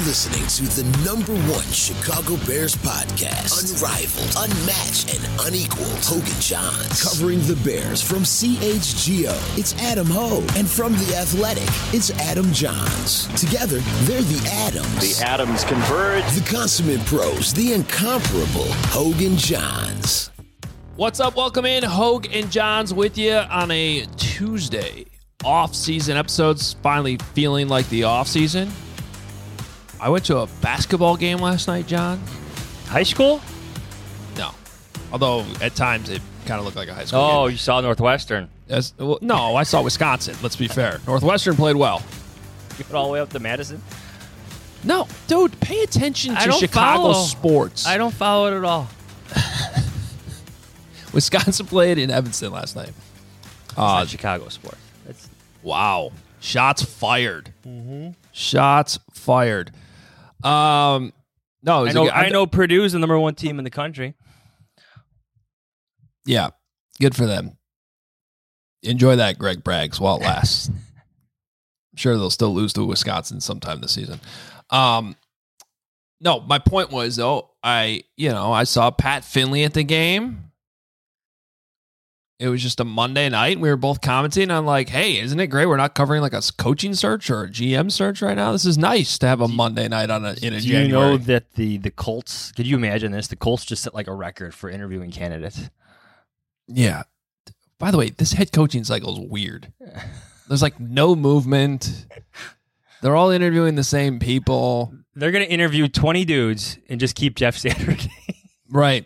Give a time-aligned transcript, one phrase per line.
[0.00, 3.60] You're listening to the number one Chicago Bears podcast.
[3.60, 6.04] Unrivaled, unmatched, and unequaled.
[6.04, 7.02] Hoge and Jahns.
[7.02, 9.58] Covering the Bears from CHGO.
[9.58, 10.56] It's Adam Hoge.
[10.56, 13.28] And from The Athletic, it's Adam Jahns.
[13.38, 15.18] Together, they're the Adams.
[15.18, 16.24] The Adams converge.
[16.32, 17.52] The consummate pros.
[17.52, 20.30] The incomparable Hoge and Jahns.
[20.96, 21.36] What's up?
[21.36, 21.82] Welcome in.
[21.82, 25.06] Hoge and Jahns with you on a Tuesday
[25.44, 26.74] off-season episodes.
[26.82, 28.70] Finally feeling like the off-season.
[30.00, 32.20] I went to a basketball game last night, John.
[32.86, 33.40] High school?
[34.36, 34.50] No,
[35.12, 37.20] although at times it kind of looked like a high school.
[37.20, 37.52] Oh, game.
[37.52, 38.48] you saw Northwestern.
[38.68, 40.34] As- well, no, I saw Wisconsin.
[40.42, 41.00] Let's be fair.
[41.06, 42.02] Northwestern played well.
[42.78, 43.82] You went all the way up to Madison?
[44.82, 47.24] No, dude, pay attention I to don't Chicago follow.
[47.24, 47.86] sports.
[47.86, 48.88] I don't follow it at all.
[51.12, 52.92] Wisconsin played in Evanston last night.
[53.68, 54.78] It's not uh, Chicago sports.
[55.08, 55.28] It's
[55.62, 56.12] Wow.
[56.40, 57.52] Shots fired.
[57.66, 58.10] Mm-hmm.
[58.32, 59.72] Shots fired.
[60.44, 61.12] Um,
[61.62, 62.04] no, I know.
[62.04, 64.14] good- I know Purdue's the number one team in the country.
[66.24, 66.50] Yeah,
[67.00, 67.56] good for them.
[68.82, 70.68] Enjoy that, Greg Braggs, while it lasts.
[71.92, 74.20] I'm sure they'll still lose to Wisconsin sometime this season.
[74.70, 75.16] Um,
[76.20, 80.49] no, my point was though, I you know I saw Pat Finley at the game.
[82.40, 83.52] It was just a Monday night.
[83.52, 85.66] And we were both commenting on like, hey, isn't it great?
[85.66, 88.52] We're not covering like a coaching search or a GM search right now.
[88.52, 91.18] This is nice to have a Monday night on a in a Do you know
[91.18, 92.50] that the the Colts?
[92.52, 93.28] Could you imagine this?
[93.28, 95.68] The Colts just set like a record for interviewing candidates.
[96.66, 97.02] Yeah.
[97.78, 99.70] By the way, this head coaching cycle is weird.
[100.48, 102.06] There's like no movement.
[103.02, 104.94] They're all interviewing the same people.
[105.14, 108.10] They're gonna interview twenty dudes and just keep Jeff Saturday.
[108.70, 109.04] Right.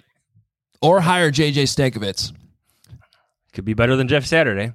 [0.80, 2.32] Or hire JJ Stankevitz.
[3.54, 4.72] Could be better than Jeff Saturday.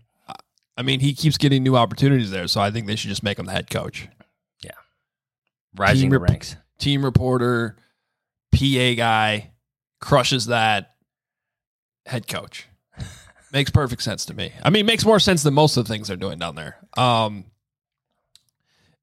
[0.78, 3.38] I mean, he keeps getting new opportunities there, so I think they should just make
[3.38, 4.07] him the head coach.
[4.63, 4.72] Yeah,
[5.75, 6.56] rising Team the rep- ranks.
[6.78, 7.75] Team reporter,
[8.53, 9.51] PA guy,
[10.00, 10.95] crushes that
[12.06, 12.68] head coach.
[13.51, 14.53] makes perfect sense to me.
[14.63, 16.78] I mean, makes more sense than most of the things they're doing down there.
[16.97, 17.45] Um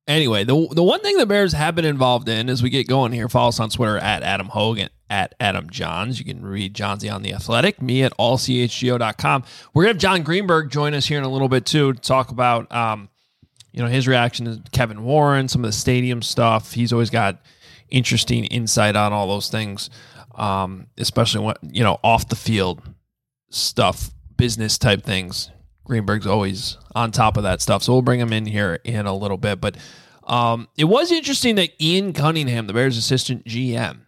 [0.09, 3.10] Anyway, the the one thing the Bears have been involved in as we get going
[3.12, 6.18] here, follow us on Twitter at Adam Hoge, at Adam Jahns.
[6.18, 9.44] You can read Johnsy on the Athletic, me at allchgo.com.
[9.72, 12.30] We're gonna have Jon Greenberg join us here in a little bit too to talk
[12.30, 13.08] about um,
[13.72, 16.72] you know, his reaction to Kevin Warren, some of the stadium stuff.
[16.72, 17.42] He's always got
[17.90, 19.90] interesting insight on all those things.
[20.34, 22.82] Um, especially when you know, off the field
[23.50, 25.50] stuff, business type things.
[25.84, 27.82] Greenberg's always on top of that stuff.
[27.82, 29.60] So we'll bring him in here in a little bit.
[29.60, 29.76] But
[30.24, 34.00] um, it was interesting that Ian Cunningham, the Bears assistant GM,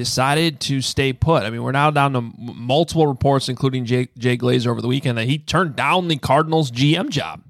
[0.00, 1.42] decided to stay put.
[1.42, 4.88] I mean, we're now down to m- multiple reports, including Jay, Jay Glazer over the
[4.88, 7.42] weekend, that he turned down the Cardinals GM job.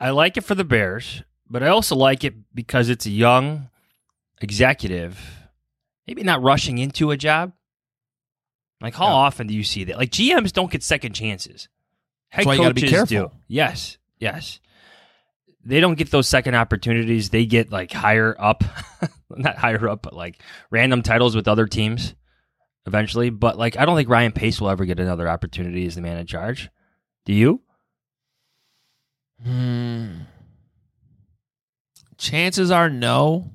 [0.00, 3.70] I like it for the Bears, but I also like it because it's a young
[4.40, 5.20] executive,
[6.06, 7.52] maybe not rushing into a job.
[8.80, 9.96] Like how often do you see that?
[9.96, 11.68] Like GMs don't get second chances.
[12.28, 13.28] Head That's why you gotta be coaches careful.
[13.28, 13.34] do.
[13.46, 14.58] Yes, yes.
[15.64, 17.30] They don't get those second opportunities.
[17.30, 18.64] They get like higher up,
[19.30, 20.40] not higher up, but like
[20.70, 22.14] random titles with other teams
[22.86, 23.30] eventually.
[23.30, 26.18] But like, I don't think Ryan Pace will ever get another opportunity as the man
[26.18, 26.68] in charge.
[27.24, 27.60] Do you?
[29.42, 30.20] Hmm.
[32.16, 33.50] chances are no.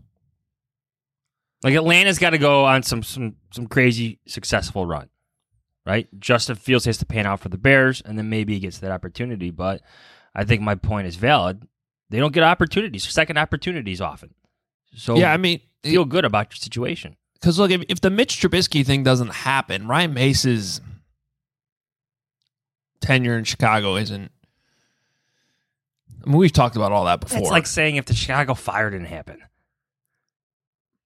[1.64, 5.10] Like Atlanta's got to go on some some some crazy successful run,
[5.86, 6.08] right?
[6.20, 8.92] Justin Fields has to pan out for the Bears, and then maybe he gets that
[8.92, 9.50] opportunity.
[9.50, 9.82] But
[10.36, 11.68] I think my point is valid.
[12.10, 14.34] They don't get opportunities, second opportunities often.
[14.96, 17.16] So yeah, I mean, feel good about your situation.
[17.34, 20.82] Because look, if, if the Mitch Trubisky thing doesn't happen, Ryan Pace's
[23.00, 24.32] tenure in Chicago isn't.
[26.26, 27.40] I mean, we've talked about all that before.
[27.40, 29.40] It's like saying if the Chicago fire didn't happen.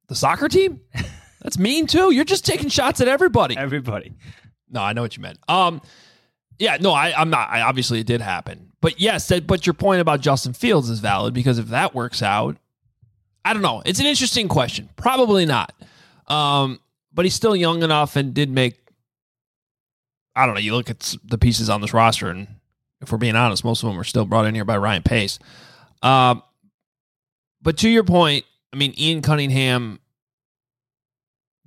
[0.07, 0.81] the soccer team.
[1.41, 2.11] That's mean too.
[2.11, 3.57] You're just taking shots at everybody.
[3.57, 4.13] Everybody.
[4.69, 5.37] No, I know what you meant.
[5.47, 5.81] Um,
[6.59, 7.49] yeah, no, I, I'm not.
[7.49, 10.99] I, obviously, it did happen, but yes, that, but your point about Justin Fields is
[10.99, 12.57] valid because if that works out,
[13.45, 13.81] I don't know.
[13.85, 14.89] It's an interesting question.
[14.95, 15.73] Probably not.
[16.27, 16.79] Um,
[17.13, 18.79] but he's still young enough and did make.
[20.35, 20.61] I don't know.
[20.61, 22.47] You look at the pieces on this roster, and
[23.01, 25.39] if we're being honest, most of them were still brought in here by Ryan Pace.
[26.01, 26.41] Um,
[27.61, 29.99] but to your point, I mean, Ian Cunningham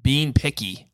[0.02, 0.85] being picky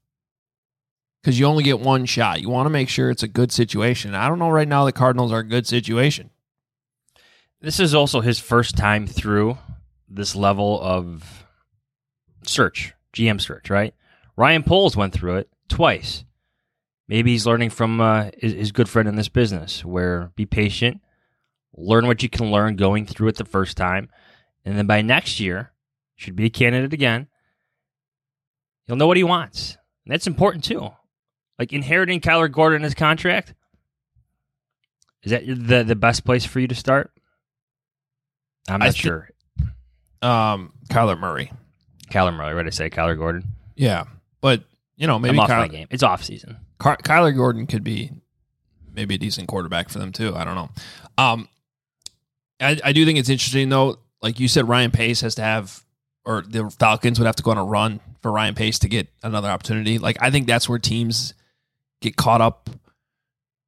[1.22, 2.40] because you only get one shot.
[2.40, 4.14] You want to make sure it's a good situation.
[4.14, 6.30] I don't know right now the Cardinals are a good situation.
[7.60, 9.56] This is also his first time through
[10.08, 11.46] this level of
[12.42, 13.94] search, GM search, right?
[14.36, 16.24] Ryan Poles went through it twice.
[17.06, 21.00] Maybe he's learning from uh, his, his good friend in this business, where be patient,
[21.76, 24.08] learn what you can learn going through it the first time,
[24.64, 25.72] and then by next year,
[26.16, 27.28] should be a candidate again.
[28.86, 30.90] He'll know what he wants, and that's important too.
[31.62, 33.54] Like inheriting Kyler Gordon his contract,
[35.22, 37.12] is that the the best place for you to start?
[38.68, 39.30] I'm not sure.
[40.22, 41.52] Um, Kyler Murray.
[42.10, 42.90] Kyler Murray, what did I say?
[42.90, 43.44] Kyler Gordon.
[43.76, 44.06] Yeah,
[44.40, 44.64] but
[44.96, 45.86] you know maybe I'm off my game.
[45.92, 46.56] It's off season.
[46.82, 48.10] Ky- Kyler Gordon could be
[48.92, 50.34] maybe a decent quarterback for them too.
[50.34, 50.70] I don't know.
[51.16, 51.48] Um,
[52.60, 54.00] I, I do think it's interesting though.
[54.20, 55.84] Like you said, Ryan Pace has to have,
[56.24, 59.06] or the Falcons would have to go on a run for Ryan Pace to get
[59.22, 60.00] another opportunity.
[60.00, 61.34] Like I think that's where teams
[62.02, 62.70] get caught up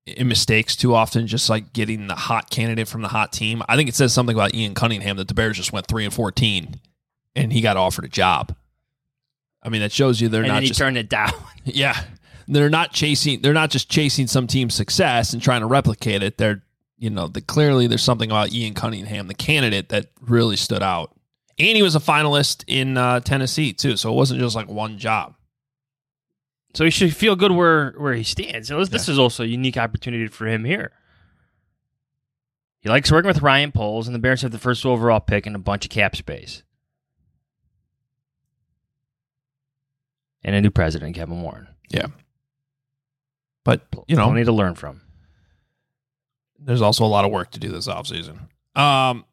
[0.07, 3.63] in mistakes too often, just like getting the hot candidate from the hot team.
[3.69, 6.13] I think it says something about Ian Cunningham that the Bears just went three and
[6.13, 6.81] fourteen,
[7.35, 8.55] and he got offered a job.
[9.63, 11.33] I mean, that shows you they're and not he just turned it down.
[11.65, 11.99] yeah.
[12.47, 16.37] They're not chasing they're not just chasing some team's success and trying to replicate it.
[16.37, 16.63] They're
[16.99, 21.13] you know, the clearly there's something about Ian Cunningham, the candidate, that really stood out.
[21.59, 24.99] And he was a finalist in uh, Tennessee too, so it wasn't just like one
[24.99, 25.35] job.
[26.75, 28.69] So he should feel good where where he stands.
[28.69, 30.93] So this, this is also a unique opportunity for him here.
[32.81, 35.56] He likes working with Ryan Poles, and the Bears have the first overall pick and
[35.56, 36.62] a bunch of cap space.
[40.43, 41.69] And a new president, Kevin Warren.
[41.88, 42.09] Yeah.
[43.65, 45.00] But you know, need to learn from.
[46.59, 48.38] there's also a lot of work to do this offseason.
[48.77, 49.25] Um,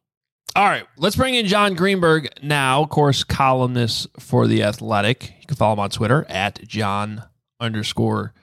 [0.55, 5.33] all right, let's bring in Jon Greenberg now, of course, columnist for The Athletic.
[5.41, 7.23] You can follow him on Twitter at John
[7.61, 8.33] underscore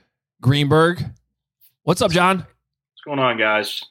[0.40, 1.04] Greenberg.
[1.82, 2.38] What's up, John?
[2.38, 3.82] What's going on, guys?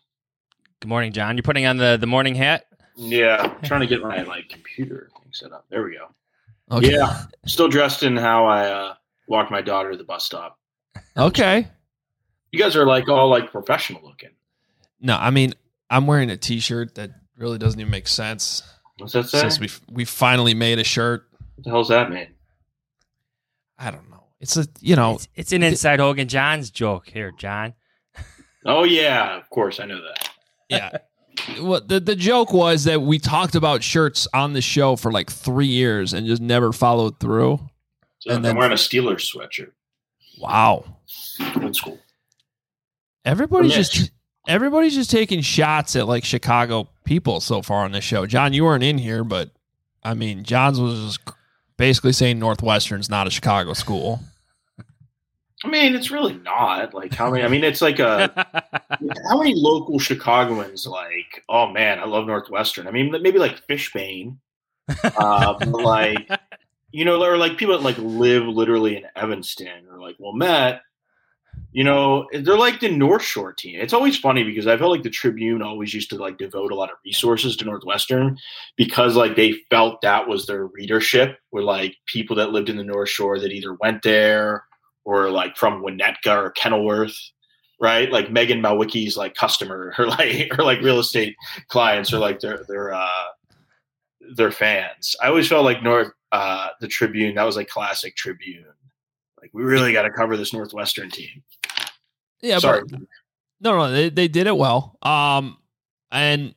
[0.80, 1.36] Good morning, John.
[1.36, 2.66] You're putting on the, the morning hat?
[2.96, 5.66] Yeah, I'm trying to get my like computer thing set up.
[5.70, 6.08] There we go.
[6.76, 6.94] Okay.
[6.94, 8.94] Yeah, still dressed in how I uh,
[9.28, 10.58] walk my daughter to the bus stop.
[11.16, 11.68] Okay.
[12.52, 14.32] You guys are like all like professional looking.
[15.00, 15.54] No, I mean,
[15.90, 18.64] I'm wearing a T-shirt that really doesn't even make sense.
[18.98, 19.42] What's that say?
[19.42, 21.28] says we we finally made a shirt.
[21.56, 22.28] what the hell's that mean?
[23.78, 24.17] I don't know.
[24.40, 27.74] It's a you know It's, it's an inside Hogan John's joke here, John.
[28.66, 30.30] Oh yeah, of course I know that.
[30.68, 30.98] yeah.
[31.62, 35.32] Well, the the joke was that we talked about shirts on the show for like
[35.32, 37.60] three years and just never followed through.
[38.20, 39.72] So And I'm then- wearing a Steelers sweatshirt.
[40.40, 40.84] Wow.
[41.62, 41.98] Old school.
[43.24, 43.92] Everybody's Mitch.
[43.94, 44.12] just
[44.48, 48.26] everybody's just taking shots at like Chicago people so far on this show.
[48.26, 49.52] John, you weren't in here, but
[50.04, 51.37] I mean, Jahns was just
[51.78, 54.20] basically saying Northwestern's not a Chicago school.
[55.64, 57.44] I mean, it's really not like how many.
[57.44, 58.32] I mean, it's like a
[59.30, 61.44] how many local Chicagoans like?
[61.50, 62.88] Oh man, I love Northwestern.
[62.88, 64.38] I mean, maybe like Fishbain,
[65.04, 66.30] uh, like
[66.92, 70.82] you know, or like people that like live literally in Evanston or like Wilmette.
[71.74, 73.80] You know, they're like the North Shore team.
[73.80, 76.76] It's always funny because I felt like the Tribune always used to like devote a
[76.76, 78.38] lot of resources to Northwestern
[78.78, 82.84] because like they felt that was their readership were like people that lived in the
[82.84, 84.64] North Shore that either went there
[85.08, 87.18] or like from Winnetka or Kenilworth,
[87.80, 88.12] right?
[88.12, 91.36] Like Megan Mawicki's like customer or like or like real estate
[91.68, 93.28] clients or like their their uh
[94.36, 95.16] their fans.
[95.22, 98.66] I always felt like North uh the Tribune, that was like classic Tribune.
[99.42, 101.44] Like we really got to cover this Northwestern team.
[102.42, 102.84] Yeah, Sorry.
[102.90, 103.00] but
[103.62, 104.98] no, no, they, they did it well.
[105.02, 105.58] Um,
[106.12, 106.54] and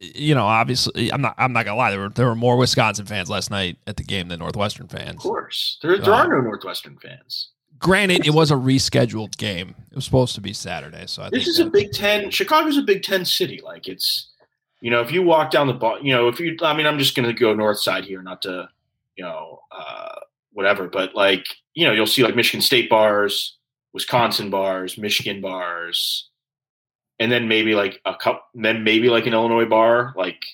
[0.00, 1.34] you know, obviously, I'm not.
[1.38, 1.90] I'm not gonna lie.
[1.90, 5.16] There were there were more Wisconsin fans last night at the game than Northwestern fans.
[5.16, 7.50] Of course, there there are no Northwestern fans.
[7.78, 9.74] Granted, it was a rescheduled game.
[9.90, 12.30] It was supposed to be Saturday, so I This think is a Big Ten.
[12.30, 13.60] Chicago's a Big Ten city.
[13.62, 14.30] Like it's,
[14.80, 16.98] you know, if you walk down the bar, you know, if you, I mean, I'm
[16.98, 18.68] just to go north side here, not to,
[19.16, 20.14] you know, uh,
[20.52, 23.58] whatever, but like, you know, you'll see like Michigan State bars,
[23.94, 26.28] Wisconsin bars, Michigan bars,
[27.20, 30.44] and then maybe like a couple, then maybe like an Illinois bar, like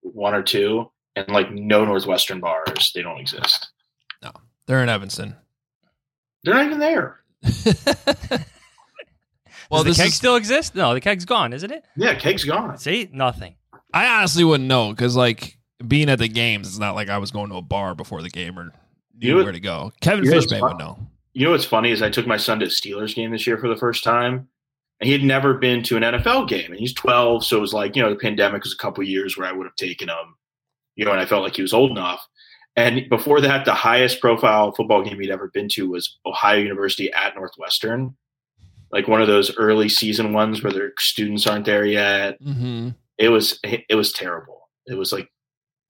[0.00, 2.90] one or two, and like no Northwestern bars.
[2.94, 3.68] They don't exist.
[4.22, 4.32] No,
[4.66, 5.36] they're in Evanston.
[6.42, 7.20] They're not even there.
[9.70, 10.74] well, Does the keg is, still exists?
[10.74, 11.84] No, the keg's gone, isn't it?
[11.96, 12.78] Yeah, Keg's gone.
[12.78, 13.56] See, nothing.
[13.92, 17.30] I honestly wouldn't know because like being at the games, it's not like I was
[17.30, 18.72] going to a bar before the game or
[19.14, 19.92] knew You know where to go.
[20.00, 20.98] Kevin you know what's Fishbain would know.
[21.36, 23.58] You know what's funny is I took my son to a Steelers game this year
[23.58, 24.48] for the first time,
[25.00, 27.74] and he had never been to an NFL game, and he's 12, so it was
[27.74, 30.34] like you know the pandemic was a couple years where I would have taken him,
[30.94, 32.26] you know, and I felt like he was old enough.
[32.74, 37.12] And before that, the highest profile football game he'd ever been to was Ohio University
[37.12, 38.16] at Northwestern,
[38.90, 42.42] like one of those early season ones where their students aren't there yet.
[42.42, 42.90] Mm-hmm.
[43.18, 44.70] It was it was terrible.
[44.86, 45.28] It was like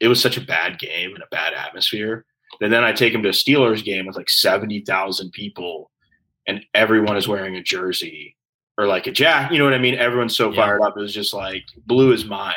[0.01, 2.27] it was such a bad game and a bad atmosphere.
[2.61, 5.91] And then I take him to a Steelers game with like seventy thousand people,
[6.47, 8.37] and everyone is wearing a jersey
[8.79, 9.53] or like a jack.
[9.53, 9.95] You know what I mean?
[9.95, 10.57] Everyone's so Yeah.
[10.57, 10.97] fired up.
[10.97, 12.57] It was just like blew his mind.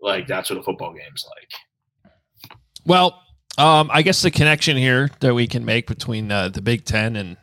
[0.00, 2.52] Like that's what a football game's like.
[2.86, 3.20] Well,
[3.56, 7.16] um, I guess the connection here that we can make between uh, the Big Ten
[7.16, 7.36] and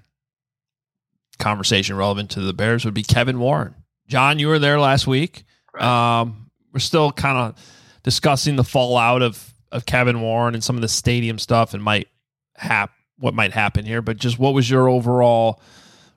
[1.40, 3.76] conversation relevant to the Bears would be Kevin Warren.
[4.08, 5.44] John, you were there last week.
[5.74, 5.84] Right.
[6.22, 7.56] Um, we're still kind of
[8.04, 12.08] discussing the fallout of of Kevin Warren and some of the stadium stuff and might
[12.56, 14.02] hap what might happen here.
[14.02, 15.62] But just what was your overall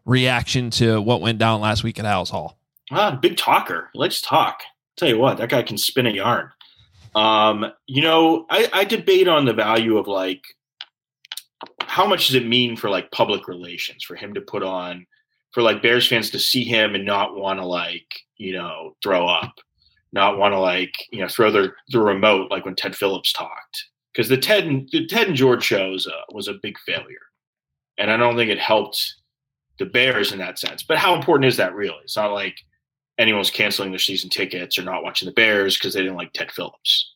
[0.05, 2.59] reaction to what went down last week at Halas Hall?
[2.91, 3.91] Ah, big talker.
[3.95, 4.63] To talk.
[4.97, 6.51] tell you what, that guy can spin a yarn.
[7.15, 10.43] Um, you know, I, I debate on the value of like
[11.81, 15.07] how much does it mean for like public relations for him to put on
[15.53, 19.29] for like Bears fans to see him and not want to like, you know, throw
[19.29, 19.55] up,
[20.15, 23.85] not want to like, you know, throw the the remote like when Ted Phillips talked.
[24.13, 27.27] Because the Ted and the Ted and George shows uh, was a big failure.
[27.99, 29.15] And I don't think it helped
[29.79, 30.85] the Bears in that sense.
[30.85, 31.99] But how important is that really?
[32.05, 32.57] It's not like
[33.19, 36.53] anyone's canceling their season tickets or not watching the Bears because they didn't like Ted
[36.53, 37.13] Phillips.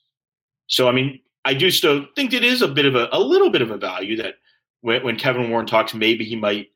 [0.67, 3.51] So I mean, I do still think it is a bit of a, a little
[3.51, 4.35] bit of a value that
[4.81, 6.69] when, when Kevin Warren talks, maybe he might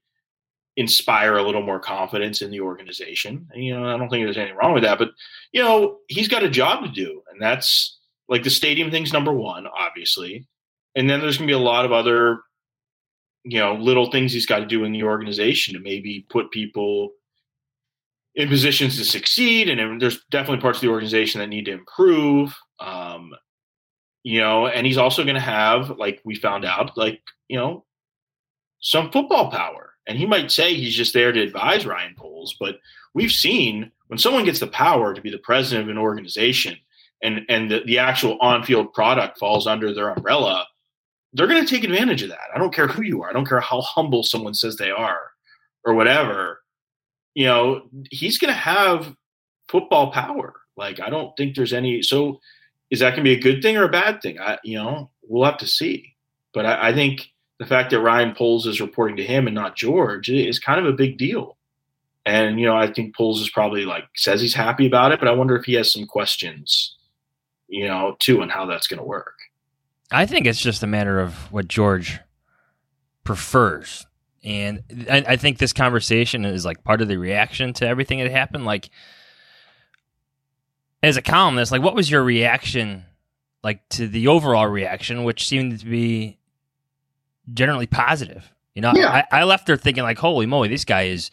[0.77, 3.47] inspire a little more confidence in the organization.
[3.53, 5.11] And, you know, I don't think there's anything wrong with that, but
[5.53, 7.99] you know, he's got a job to do, and that's
[8.29, 10.47] like the stadium thing's number one, obviously,
[10.95, 12.41] and then there's gonna be a lot of other,
[13.45, 17.11] you know, little things he's got to do in the organization to maybe put people
[18.35, 19.69] in positions to succeed.
[19.69, 22.55] And there's definitely parts of the organization that need to improve.
[22.79, 23.33] Um,
[24.23, 27.85] you know, and he's also going to have, like we found out, like you know,
[28.81, 29.92] some football power.
[30.07, 32.79] And he might say he's just there to advise Ryan Poles, but
[33.15, 36.77] we've seen when someone gets the power to be the president of an organization
[37.23, 40.67] and and the, the actual on-field product falls under their umbrella,
[41.33, 42.51] they're going to take advantage of that.
[42.55, 43.31] I don't care who you are.
[43.31, 45.31] I don't care how humble someone says they are
[45.85, 46.61] or whatever.
[47.35, 49.15] You know, he's going to have
[49.69, 50.55] football power.
[50.77, 52.41] Like I don't think there's any so
[52.91, 54.39] is that going to be a good thing or a bad thing?
[54.39, 56.15] I, you know, we'll have to see.
[56.53, 57.32] But I, I think
[57.63, 60.87] the fact that Ryan Poles is reporting to him and not George is kind of
[60.87, 61.57] a big deal.
[62.25, 65.29] And you know, I think Poles is probably like says he's happy about it, but
[65.29, 66.97] I wonder if he has some questions,
[67.69, 69.39] you know, too, on how that's going to work.
[70.11, 72.21] I think it's just a matter of what George
[73.25, 74.07] prefers.
[74.45, 78.31] And I, I think this conversation is like part of the reaction to everything that
[78.31, 78.65] happened.
[78.65, 78.91] Like,
[81.03, 83.05] as a columnist, like, what was your reaction,
[83.65, 86.39] like, to the overall reaction, which seemed to be
[87.53, 88.51] generally positive?
[88.75, 89.25] You know, Yeah.
[89.33, 91.31] I, I left there thinking, like, holy moly, this guy is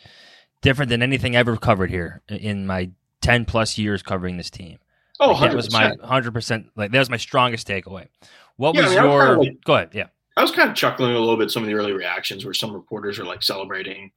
[0.61, 2.89] different than anything I ever covered here in my
[3.21, 4.79] 10 plus years covering this team.
[5.19, 6.31] Oh, Like, that was my 100%.
[6.31, 8.07] 100%, like, that was my strongest takeaway.
[8.57, 10.07] What Yeah, was I mean, was your, kinda like- go ahead, yeah.
[10.37, 12.71] I was kind of chuckling a little bit some of the early reactions where some
[12.71, 14.11] reporters are like celebrating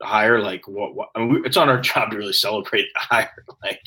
[0.00, 0.40] the hire.
[0.40, 0.96] Like, what?
[0.96, 3.44] what I mean, we, it's on our job to really celebrate the hire.
[3.62, 3.80] Like,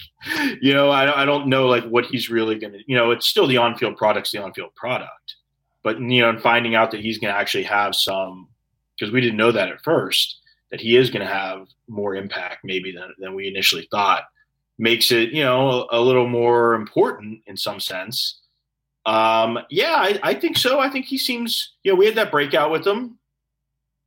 [0.61, 2.79] you know, I, I don't know like what he's really going to.
[2.87, 5.35] You know, it's still the on-field product's the on-field product,
[5.83, 8.47] but you know, and finding out that he's going to actually have some
[8.97, 12.59] because we didn't know that at first that he is going to have more impact
[12.63, 14.23] maybe than than we initially thought
[14.77, 18.39] makes it you know a, a little more important in some sense.
[19.05, 20.79] Um, yeah, I, I think so.
[20.79, 23.17] I think he seems, you know, we had that breakout with him,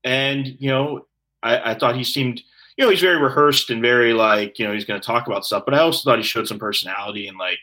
[0.04, 1.06] and you know,
[1.42, 2.42] I, I thought he seemed,
[2.76, 5.44] you know, he's very rehearsed and very like, you know, he's going to talk about
[5.44, 5.64] stuff.
[5.64, 7.60] But I also thought he showed some personality and like,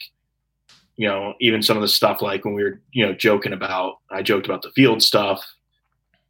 [0.98, 4.00] you know, even some of the stuff like when we were, you know, joking about,
[4.10, 5.46] I joked about the field stuff,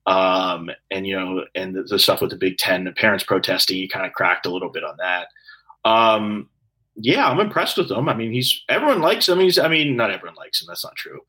[0.08, 3.78] um, and you know, and the, the stuff with the Big Ten, the parents protesting,
[3.78, 5.28] he kind of cracked a little bit on that.
[5.90, 6.50] Um,
[6.96, 8.10] yeah, I'm impressed with him.
[8.10, 9.40] I mean, he's everyone likes him.
[9.40, 10.68] He's, I mean, not everyone likes him.
[10.68, 11.22] That's not true.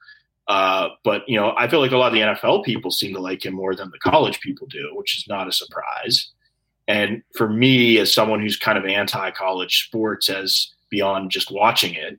[0.48, 3.20] Uh, but you know, I feel like a lot of the NFL people seem to
[3.20, 6.30] like him more than the college people do, which is not a surprise.
[6.88, 12.18] And for me, as someone who's kind of anti-college sports, as beyond just watching it,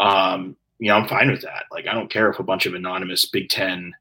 [0.00, 1.64] um, you know, I'm fine with that.
[1.70, 3.92] Like, I don't care if a bunch of anonymous Big Ten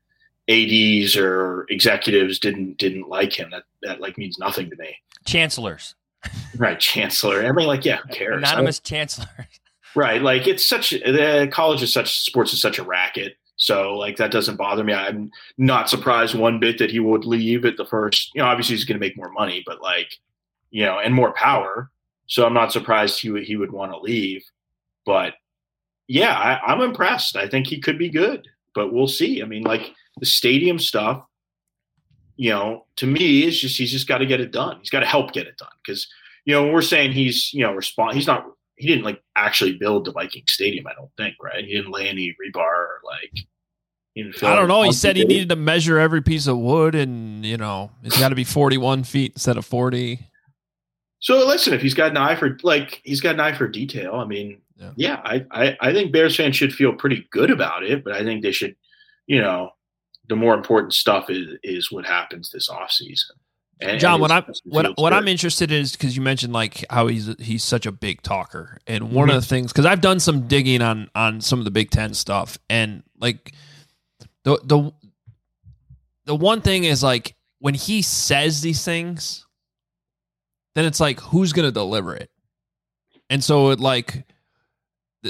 [0.50, 3.52] ads or executives didn't didn't like him.
[3.52, 4.96] That that like means nothing to me.
[5.26, 5.96] Chancellors,
[6.58, 6.80] right?
[6.80, 7.46] Chancellor.
[7.46, 8.38] I mean, like, yeah, who cares?
[8.38, 9.48] Anonymous chancellor.
[9.96, 10.24] Right.
[10.24, 13.38] Like, it's such the college is such sports is such a racket.
[13.56, 14.94] So like that doesn't bother me.
[14.94, 18.32] I'm not surprised one bit that he would leave at the first.
[18.34, 20.18] You know, obviously he's going to make more money, but like,
[20.72, 21.92] you know, and more power.
[22.26, 24.44] So I'm not surprised he would he would want to leave.
[25.06, 25.36] But
[26.08, 27.36] yeah, I, I'm impressed.
[27.36, 29.42] I think he could be good, but we'll see.
[29.42, 31.24] I mean, like the stadium stuff,
[32.36, 34.80] you know, to me, it's just he's just got to get it done.
[34.80, 36.08] He's got to help get it done because
[36.46, 38.16] you know we're saying he's you know respond.
[38.16, 38.46] He's not.
[38.76, 40.88] He didn't like actually build the Viking Stadium.
[40.88, 41.36] I don't think.
[41.42, 41.64] Right?
[41.64, 43.32] He didn't lay any rebar or like.
[44.16, 44.84] I don't know.
[44.84, 48.30] He said he needed to measure every piece of wood, and you know, it's got
[48.30, 50.28] to be forty-one feet instead of forty.
[51.20, 54.16] So listen, if he's got an eye for like he's got an eye for detail,
[54.16, 57.84] I mean, yeah, yeah I, I I think Bears fans should feel pretty good about
[57.84, 58.76] it, but I think they should,
[59.28, 59.72] you know,
[60.30, 63.32] the more important stuff is is what happens this offseason.
[63.80, 66.86] And, John, and what I'm what what I'm interested in is because you mentioned like
[66.90, 69.38] how he's he's such a big talker, and one mm-hmm.
[69.38, 72.14] of the things because I've done some digging on on some of the Big Ten
[72.14, 73.54] stuff, and like
[74.44, 74.94] the the
[76.26, 79.46] the one thing is like when he says these things,
[80.76, 82.30] then it's like who's gonna deliver it,
[83.30, 84.24] and so it like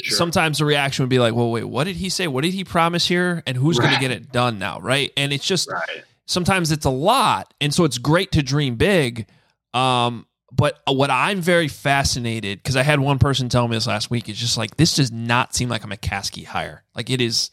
[0.01, 0.17] Sure.
[0.17, 2.27] Sometimes the reaction would be like, "Well, wait, what did he say?
[2.27, 3.43] What did he promise here?
[3.45, 3.85] And who's right.
[3.85, 5.11] going to get it done now?" Right?
[5.15, 6.03] And it's just right.
[6.25, 9.27] sometimes it's a lot, and so it's great to dream big.
[9.73, 14.11] Um, but what I'm very fascinated because I had one person tell me this last
[14.11, 16.83] week is just like this does not seem like a McCaskey hire.
[16.95, 17.49] Like it is,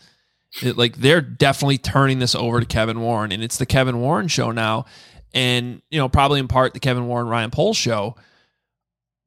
[0.62, 4.28] it, like they're definitely turning this over to Kevin Warren, and it's the Kevin Warren
[4.28, 4.84] show now,
[5.32, 8.16] and you know probably in part the Kevin Warren Ryan Poles show.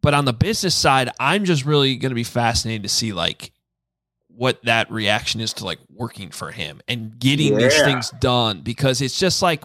[0.03, 3.53] But on the business side, I'm just really going to be fascinated to see like
[4.27, 7.59] what that reaction is to like working for him and getting yeah.
[7.59, 9.63] these things done because it's just like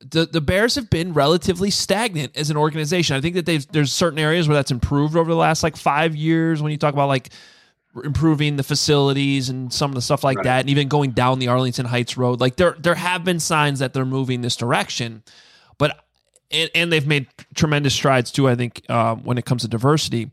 [0.00, 3.16] the the Bears have been relatively stagnant as an organization.
[3.16, 6.16] I think that they've there's certain areas where that's improved over the last like 5
[6.16, 7.30] years when you talk about like
[8.04, 10.44] improving the facilities and some of the stuff like right.
[10.44, 12.40] that and even going down the Arlington Heights road.
[12.40, 15.22] Like there there have been signs that they're moving this direction.
[16.50, 18.48] And, and they've made tremendous strides too.
[18.48, 20.30] I think uh, when it comes to diversity,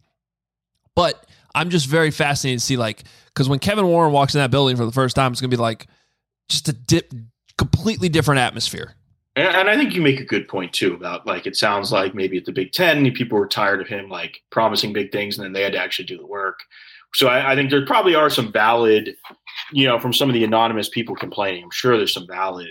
[0.96, 4.52] but I'm just very fascinated to see like because when Kevin Warren walks in that
[4.52, 5.88] building for the first time, it's gonna be like
[6.50, 7.12] just a dip,
[7.58, 8.96] completely different atmosphere.
[9.36, 12.14] And, and I think you make a good point too about like it sounds like
[12.14, 15.46] maybe at the Big Ten people were tired of him like promising big things and
[15.46, 16.60] then they had to actually do the work.
[17.16, 19.16] So I, I think there probably are some valid,
[19.72, 21.64] you know, from some of the anonymous people complaining.
[21.64, 22.70] I'm sure there's some valid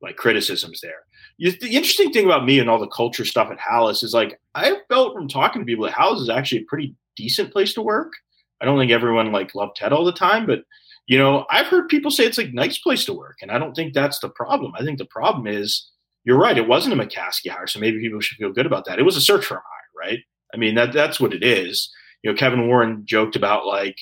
[0.00, 1.04] like criticisms there
[1.40, 4.76] the interesting thing about me and all the culture stuff at Halas is like I
[4.88, 8.12] felt from talking to people that Halas is actually a pretty decent place to work.
[8.60, 10.64] I don't think everyone like loved Ted all the time, but
[11.06, 13.74] you know, I've heard people say it's like nice place to work, and I don't
[13.74, 14.72] think that's the problem.
[14.78, 15.90] I think the problem is
[16.24, 16.58] you're right.
[16.58, 18.98] It wasn't a McCaskey hire, so maybe people should feel good about that.
[18.98, 20.20] It was a search firm hire, right?
[20.52, 21.90] I mean, that that's what it is.
[22.22, 23.96] You know, Kevin Warren joked about like,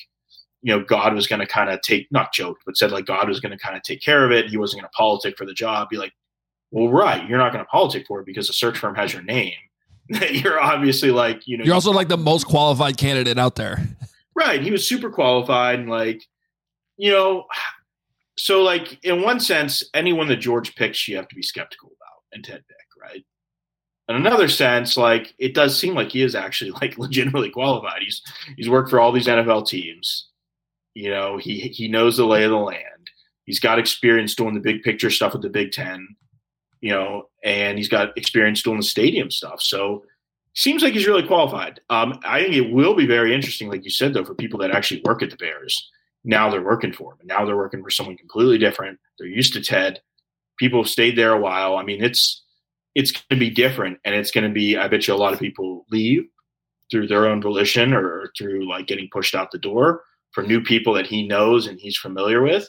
[0.61, 3.29] you know, God was going to kind of take, not joked, but said like God
[3.29, 4.49] was going to kind of take care of it.
[4.49, 5.89] He wasn't going to politic for the job.
[5.89, 6.11] Be like,
[6.71, 9.23] well, right, you're not going to politic for it because a search firm has your
[9.23, 9.53] name.
[10.31, 13.79] you're obviously like, you know, you're also like the most qualified candidate out there.
[14.35, 14.61] Right.
[14.61, 16.23] He was super qualified and like,
[16.97, 17.45] you know,
[18.37, 22.23] so like in one sense, anyone that George picks, you have to be skeptical about,
[22.31, 23.25] and Ted Vick, right?
[24.07, 28.01] In another sense, like it does seem like he is actually like legitimately qualified.
[28.01, 28.21] He's
[28.55, 30.29] he's worked for all these NFL teams.
[30.95, 33.11] You know, he he knows the lay of the land.
[33.45, 36.15] He's got experience doing the big picture stuff with the Big Ten
[36.81, 39.61] you know, and he's got experience doing the stadium stuff.
[39.61, 40.03] So
[40.55, 41.79] seems like he's really qualified.
[41.89, 44.71] Um, I think it will be very interesting, like you said, though, for people that
[44.71, 45.89] actually work at the Bears.
[46.23, 48.99] Now they're working for him, now they're working for someone completely different.
[49.17, 50.01] They're used to Ted.
[50.57, 51.77] People have stayed there a while.
[51.77, 52.43] I mean, it's
[52.95, 54.75] it's going to be different, and it's going to be.
[54.75, 56.25] I bet you a lot of people leave
[56.91, 60.93] through their own volition or through like getting pushed out the door for new people
[60.93, 62.67] that he knows and he's familiar with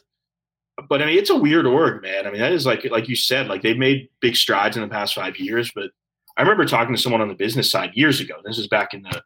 [0.88, 2.26] but I mean, it's a weird org, man.
[2.26, 4.88] I mean, that is like like you said, like they've made big strides in the
[4.88, 5.70] past five years.
[5.74, 5.90] But
[6.36, 8.34] I remember talking to someone on the business side years ago.
[8.44, 9.22] This is back in the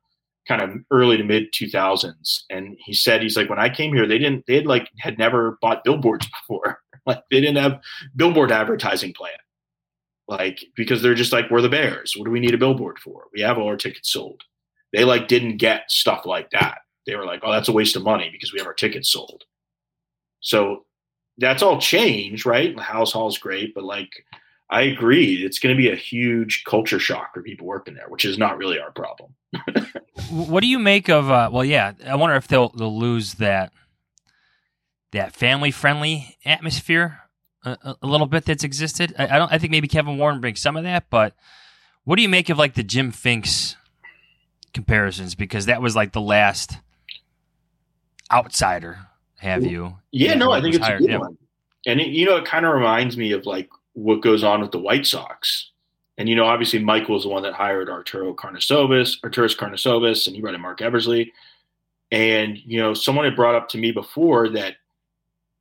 [0.47, 4.07] kind of early to mid 2000s and he said he's like when i came here
[4.07, 6.79] they didn't they had like had never bought billboards before.
[7.07, 7.81] Like they didn't have
[8.17, 9.33] billboard advertising plan.
[10.27, 12.15] Like because they're just like we're the bears.
[12.17, 13.25] What do we need a billboard for?
[13.33, 14.43] We have all our tickets sold.
[14.93, 16.79] They like didn't get stuff like that.
[17.07, 19.45] They were like oh that's a waste of money because we have our tickets sold.
[20.41, 20.87] So
[21.39, 24.25] that's all changed right Halas Hall's great but like
[24.71, 28.25] i agree it's going to be a huge culture shock for people working there which
[28.25, 29.35] is not really our problem
[30.31, 31.31] What do you make of?
[31.31, 33.73] Uh, well, yeah, I wonder if they'll they'll lose that
[35.13, 37.21] that family friendly atmosphere
[37.65, 39.15] a, a, little bit that's existed.
[39.19, 39.53] I, I, don't.
[39.53, 41.35] I think maybe Kevin Warren brings some of that, but
[42.05, 43.77] what do you make of like the Jim Finks
[44.73, 45.35] comparisons?
[45.35, 46.79] Because that was like the last
[48.33, 48.99] outsider.
[49.39, 49.97] Have you?
[50.11, 51.19] Yeah, no, I think it's hired, a good yeah.
[51.19, 51.37] one.
[51.87, 54.73] And it, you know, it kind of reminds me of like what goes on with
[54.73, 55.71] the White Sox.
[56.17, 60.37] And you know, obviously, Michael was the one that hired Arturo Karnisovas, Arturas Karnisovas, and
[60.37, 61.33] he brought in Marc Eversley.
[62.13, 64.77] And you know, someone had brought up to me before that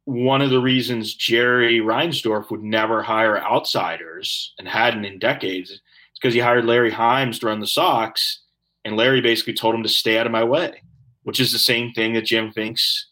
[0.05, 5.81] one of the reasons Jerry Reinsdorf would never hire outsiders and hadn't in decades is
[6.21, 8.39] because he hired Larry Himes to run the Sox,
[8.83, 10.81] and Larry basically told him to stay out of my way,
[11.23, 13.07] which is the same thing that Jim Finks,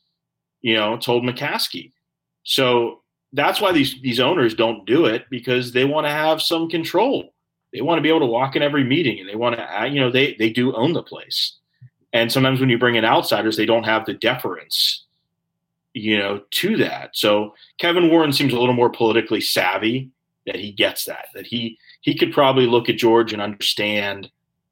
[0.62, 1.92] you know, told McCaskey.
[2.44, 3.02] So
[3.34, 7.34] that's why these these owners don't do it because they want to have some control.
[7.74, 9.86] They want to be able to walk in every meeting and they want to, uh,
[9.86, 11.58] you know, they they do own the place.
[12.14, 15.06] And sometimes when you bring in outsiders, they don't have the deference,
[15.94, 17.12] you know, to that.
[17.14, 20.10] So Kevin Warren seems a little more politically savvy
[20.46, 24.30] that he gets that that he he could probably look at George and understand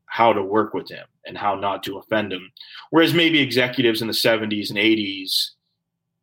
[0.07, 2.51] how to work with him and how not to offend him.
[2.89, 5.51] Whereas maybe executives in the 70s and 80s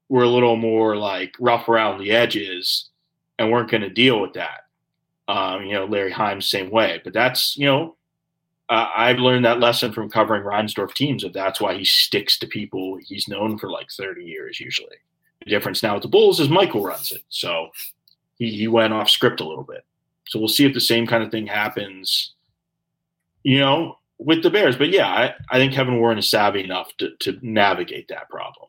[0.09, 2.91] were a little more like rough around the edges
[3.39, 4.61] and weren't going to deal with that.
[5.29, 7.01] Um, you know, Larry Himes, same way.
[7.03, 7.97] But that's, you know,
[8.69, 12.47] uh, I've learned that lesson from covering Reinsdorf teams that that's why he sticks to
[12.47, 14.97] people he's known for like 30 years usually.
[15.45, 17.23] The difference now with the Bulls is Michael runs it.
[17.29, 17.69] So
[18.37, 19.85] he, he went off script a little bit.
[20.29, 22.35] So we'll see if the same kind of thing happens,
[23.45, 24.77] you know, with the Bears.
[24.77, 28.69] But yeah, I, I think Kevin Warren is savvy enough to, to navigate that problem.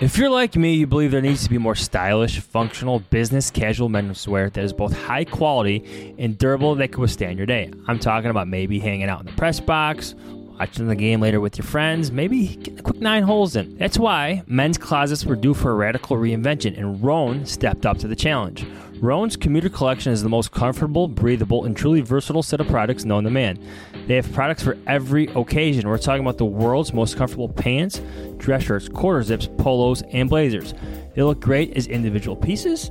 [0.00, 3.88] If you're like me, you believe there needs to be more stylish, functional, business casual
[3.88, 7.70] menswear that is both high quality and durable that can withstand your day.
[7.86, 10.16] I'm talking about maybe hanging out in the press box,
[10.58, 13.76] watching the game later with your friends, maybe getting a quick nine holes in.
[13.76, 18.08] That's why men's closets were due for a radical reinvention, and Rhone stepped up to
[18.08, 18.64] the challenge.
[19.00, 23.24] Rhone's commuter collection is the most comfortable, breathable, and truly versatile set of products known
[23.24, 23.58] to man.
[24.06, 25.88] They have products for every occasion.
[25.88, 28.00] We're talking about the world's most comfortable pants,
[28.38, 30.74] dress shirts, quarter zips, polos, and blazers.
[31.14, 32.90] They look great as individual pieces,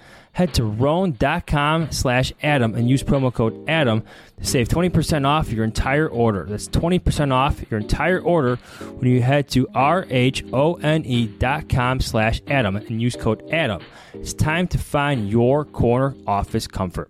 [0.33, 4.03] head to rhone.com slash adam and use promo code adam
[4.37, 6.45] to save 20% off your entire order.
[6.47, 10.09] That's 20% off your entire order when you head to r-h-o-n-e.com
[11.99, 13.81] slash adam and use code adam.
[14.13, 17.09] It's time to find your corner office comfort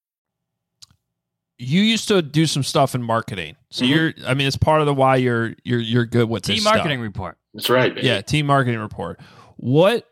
[1.63, 3.89] You used to do some stuff in marketing, so Mhm.
[3.89, 4.13] you're.
[4.25, 6.55] I mean, it's part of the why you're you're you're good with this.
[6.55, 7.03] Team this marketing stuff.
[7.03, 7.37] report.
[7.53, 8.07] That's right, baby.
[8.07, 9.19] Yeah, team marketing report.
[9.57, 10.07] What,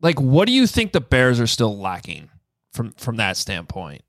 [0.00, 2.30] like, what do you think the Bears are still lacking
[2.72, 4.02] from from that standpoint?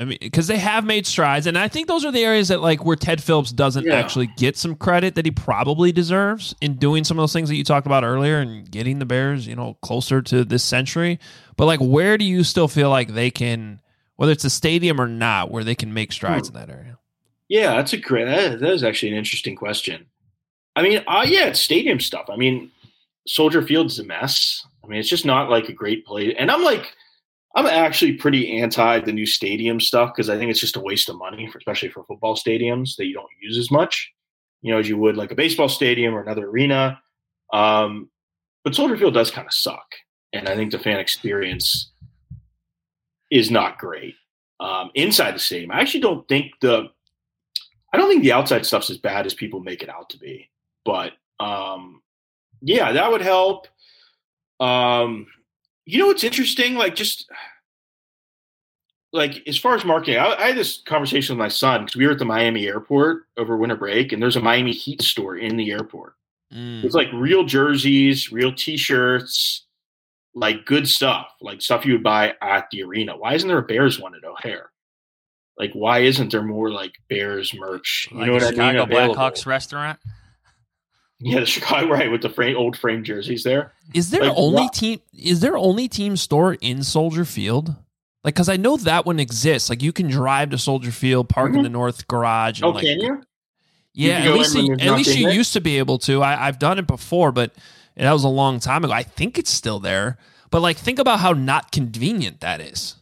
[0.00, 2.60] I mean, because they have made strides, and I think those are the areas that
[2.60, 3.94] like where Ted Phillips doesn't Yeah.
[3.96, 7.56] actually get some credit that he probably deserves in doing some of those things that
[7.56, 11.18] you talked about earlier and getting the Bears, you know, closer to this century.
[11.56, 13.80] But like, where do you still feel like they can,
[14.18, 16.98] whether it's a stadium or not, where they can make strides in that area?
[17.46, 18.24] Yeah, that's a great.
[18.24, 20.06] That, that is actually an interesting question.
[20.74, 22.26] I mean, uh, yeah, it's stadium stuff.
[22.28, 22.72] I mean,
[23.28, 24.66] Soldier Field's a mess.
[24.82, 26.34] I mean, it's just not like a great place.
[26.36, 26.96] And I'm like,
[27.54, 31.08] I'm actually pretty anti the new stadium stuff because I think it's just a waste
[31.08, 34.12] of money, for, especially for football stadiums that you don't use as much,
[34.62, 37.00] you know, as you would like a baseball stadium or another arena.
[37.52, 38.10] Um,
[38.64, 39.94] but Soldier Field does kind of suck,
[40.32, 41.92] and I think the fan experience
[43.30, 44.14] is not great
[44.60, 45.70] um, inside the stadium.
[45.70, 46.90] I actually don't think the
[47.92, 50.50] I don't think the outside stuff's as bad as people make it out to be.
[50.84, 52.02] But um,
[52.60, 53.66] yeah, that would help.
[54.60, 55.26] Um,
[55.86, 56.74] you know what's interesting?
[56.74, 57.30] Like just
[59.12, 62.06] like as far as marketing, I, I had this conversation with my son because we
[62.06, 65.56] were at the Miami airport over winter break, and there's a Miami Heat store in
[65.56, 66.14] the airport.
[66.84, 69.66] It's like real jerseys, real T-shirts,
[70.38, 73.16] like good stuff, like stuff you would buy at the arena.
[73.16, 74.70] Why isn't there a Bears one at O'Hare?
[75.58, 78.08] Like, why isn't there more like Bears merch?
[78.12, 78.56] You Like know what a I mean?
[78.58, 79.14] Chicago Available?
[79.16, 79.98] Blackhawks restaurant.
[81.20, 83.72] Yeah, the Chicago right with the frame, old frame jerseys there.
[83.92, 85.00] Is there Like, only why- team?
[85.12, 87.74] Is there only team store in Soldier Field?
[88.24, 89.70] Like, because I know that one exists.
[89.70, 91.62] Like, you can drive to Soldier Field, park in mm-hmm.
[91.64, 92.60] the north garage.
[92.60, 93.22] And Oh, like, can you?
[93.94, 96.22] You Yeah, can at least you, at least you used to be able to.
[96.22, 97.52] I, I've done it before, but
[98.06, 98.92] that was a long time ago.
[98.92, 100.18] I think it's still there.
[100.50, 102.96] But like, think about how not convenient that is.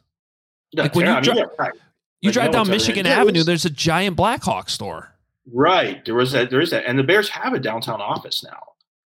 [0.75, 1.73] Like, when yeah, you I mean, yeah, right.
[2.21, 3.43] You Like, drive no down Michigan Avenue.
[3.45, 5.13] There's a giant Blackhawk store.
[5.53, 6.05] Right.
[6.05, 6.51] There was that.
[6.51, 8.61] There is that, and the Bears have a downtown office now,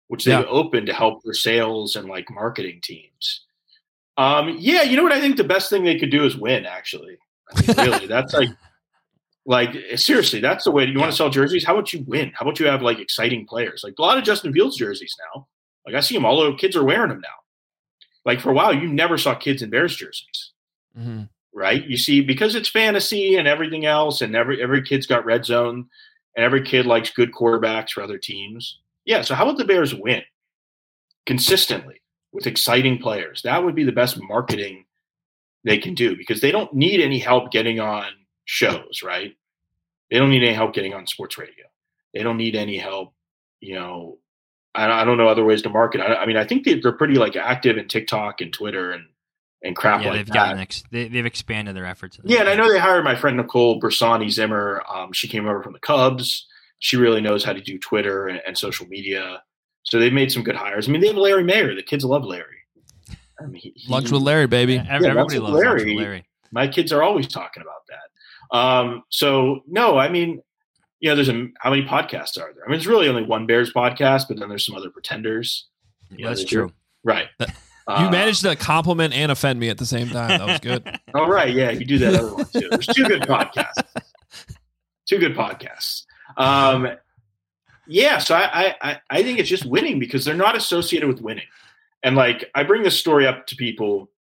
[0.08, 3.45] which they've opened to help their sales and like marketing teams.
[4.17, 6.65] Um, yeah, you know what I think the best thing they could do is win.
[6.65, 7.17] Actually,
[7.54, 8.49] I mean, really, that's like,
[9.45, 10.86] like seriously, that's the way.
[10.86, 11.65] You want to sell jerseys?
[11.65, 12.32] How about you win?
[12.36, 13.82] How about you have like exciting players?
[13.84, 15.47] Like a lot of Justin Fields jerseys now.
[15.89, 16.39] Like I see them all.
[16.39, 17.30] over Kids are wearing them now.
[18.25, 20.52] Like for a while, you never saw kids in Bears jerseys
[20.97, 21.23] Mm-hmm.
[21.54, 21.86] right?
[21.86, 25.88] You see, because it's fantasy and everything else, and every every kid's got red zone,
[26.36, 28.80] and every kid likes good quarterbacks for other teams.
[29.06, 30.21] Yeah, so how about the Bears win
[31.25, 33.41] consistently with exciting players?
[33.43, 34.86] That would be the best marketing
[35.63, 38.08] they can do because they don't need any help getting on
[38.45, 39.36] shows, right?
[40.10, 41.65] They don't need any help getting on sports radio.
[42.13, 43.13] They don't need any help,
[43.60, 44.17] you know.
[44.75, 46.01] I, I don't know other ways to market.
[46.01, 49.05] I, I mean, I think they, they're pretty like active in TikTok and Twitter and
[49.62, 50.34] and crap yeah, like they've that.
[50.34, 52.17] gotten ex- they, they've expanded their efforts.
[52.17, 54.82] in that Yeah, and I know they hired my friend Nicole Bersani Zimmer.
[54.89, 56.47] Um, she came over from the Cubs.
[56.79, 59.43] She really knows how to do Twitter and, and social media.
[59.84, 60.88] So they've made some good hires.
[60.88, 61.75] I mean, they have Larry Mayer.
[61.75, 62.55] The kids love Larry.
[63.41, 64.75] I mean, he- he- Lunch with Larry, baby.
[64.75, 65.97] Yeah, ev- Yeah, everybody Lunch with loves Lunch with Larry.
[65.97, 66.25] Larry.
[66.51, 68.58] My kids are always talking about that.
[68.58, 70.41] Um, so no, I mean,
[70.99, 72.63] you know, there's a how many podcasts are there?
[72.65, 75.67] I mean, it's really only one Bears podcast, but then there's some other pretenders.
[76.12, 76.71] You know, That's true.
[77.03, 77.27] right?
[77.88, 80.27] You Uh, managed to compliment and offend me at the same time.
[80.38, 80.99] That was good.
[81.15, 82.67] All right, yeah, you do that other one too.
[82.69, 83.83] There's two good podcasts.
[85.09, 86.03] Two good podcasts.
[86.38, 86.88] Um,
[87.88, 91.45] yeah, so I, I I think it's just winning because they're not associated with winning.
[92.03, 94.12] And like I bring this story up to people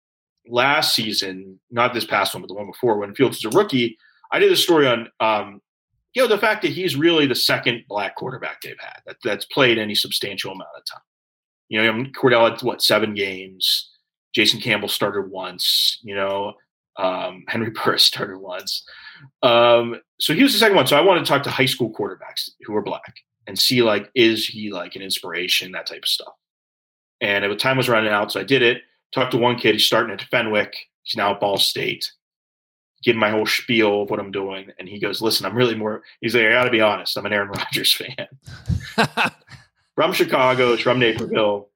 [0.47, 3.99] last season, not this past one, but the one before when Fields was a rookie.
[4.33, 5.61] I did a story on um,
[6.15, 9.45] you know the fact that he's really the second black quarterback they've had that, that's
[9.47, 11.03] played any substantial amount of time.
[11.69, 13.91] You know, Kordell had what seven games.
[14.35, 15.99] Jason Campbell started once.
[16.03, 16.55] You know,
[16.99, 18.85] um, Henry Burris started once.
[19.43, 20.87] Um, so he was the second one.
[20.87, 23.15] So I wanted to talk to high school quarterbacks who are black
[23.47, 26.35] and see like, is he like an inspiration, that type of stuff.
[27.21, 28.83] And the time was running out, so I did it.
[29.13, 29.75] Talked to one kid.
[29.75, 30.77] He's starting at Fenwick.
[31.03, 32.13] He's now at Ball State.
[33.03, 36.03] Give my whole spiel of what I'm doing, and he goes, "Listen, I'm really more."
[36.21, 37.17] He's like, "I got to be honest.
[37.17, 38.29] I'm an Aaron Rodgers fan."
[39.95, 41.69] from Chicago, from Naperville,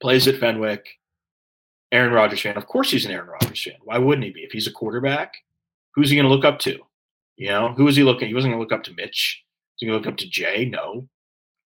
[0.00, 0.86] plays at Fenwick.
[1.92, 2.56] Aaron Rodgers fan.
[2.56, 3.74] Of course, he's an Aaron Rodgers fan.
[3.82, 4.42] Why wouldn't he be?
[4.42, 5.34] If he's a quarterback
[5.96, 6.78] who's he going to look up to?
[7.36, 8.28] You know, who was he looking?
[8.28, 9.42] He wasn't going to look up to Mitch.
[9.74, 10.66] Was he going to look up to Jay?
[10.70, 11.08] No.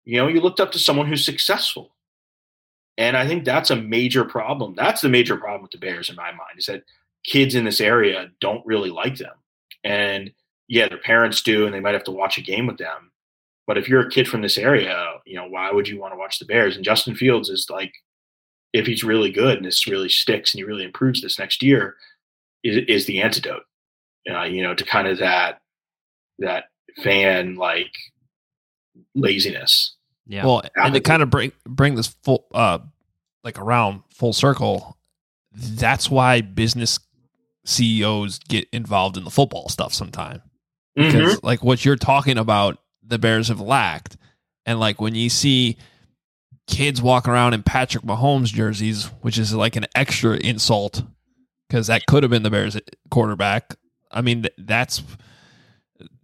[0.05, 1.95] You know, you looked up to someone who's successful.
[2.97, 4.75] And I think that's a major problem.
[4.75, 6.83] That's the major problem with the Bears in my mind is that
[7.27, 9.35] kids in this area don't really like them.
[9.83, 10.31] And
[10.67, 13.11] yeah, their parents do, and they might have to watch a game with them.
[13.67, 16.17] But if you're a kid from this area, you know, why would you want to
[16.17, 16.75] watch the Bears?
[16.75, 17.93] And Justin Fields is like,
[18.73, 21.95] if he's really good and this really sticks and he really improves this next year,
[22.63, 23.63] is, is the antidote.
[24.29, 25.61] Uh, you know, to kind of that
[26.39, 26.65] that
[27.01, 27.91] fan like
[29.15, 29.95] laziness.
[30.25, 30.45] Yeah.
[30.45, 32.79] Well, and to kind of bring bring this full uh
[33.43, 34.97] like around full circle,
[35.53, 36.99] that's why business
[37.67, 40.41] CEOs get involved in the football stuff sometime.
[40.95, 41.43] Because Mhm.
[41.43, 44.17] like what you're talking about, the Bears have lacked.
[44.65, 45.77] And like when you see
[46.67, 51.03] kids walking around in Patrick Mahomes jerseys, which is like an extra insult
[51.69, 52.77] because that could have been the Bears
[53.09, 53.75] quarterback.
[54.11, 55.03] I mean, that's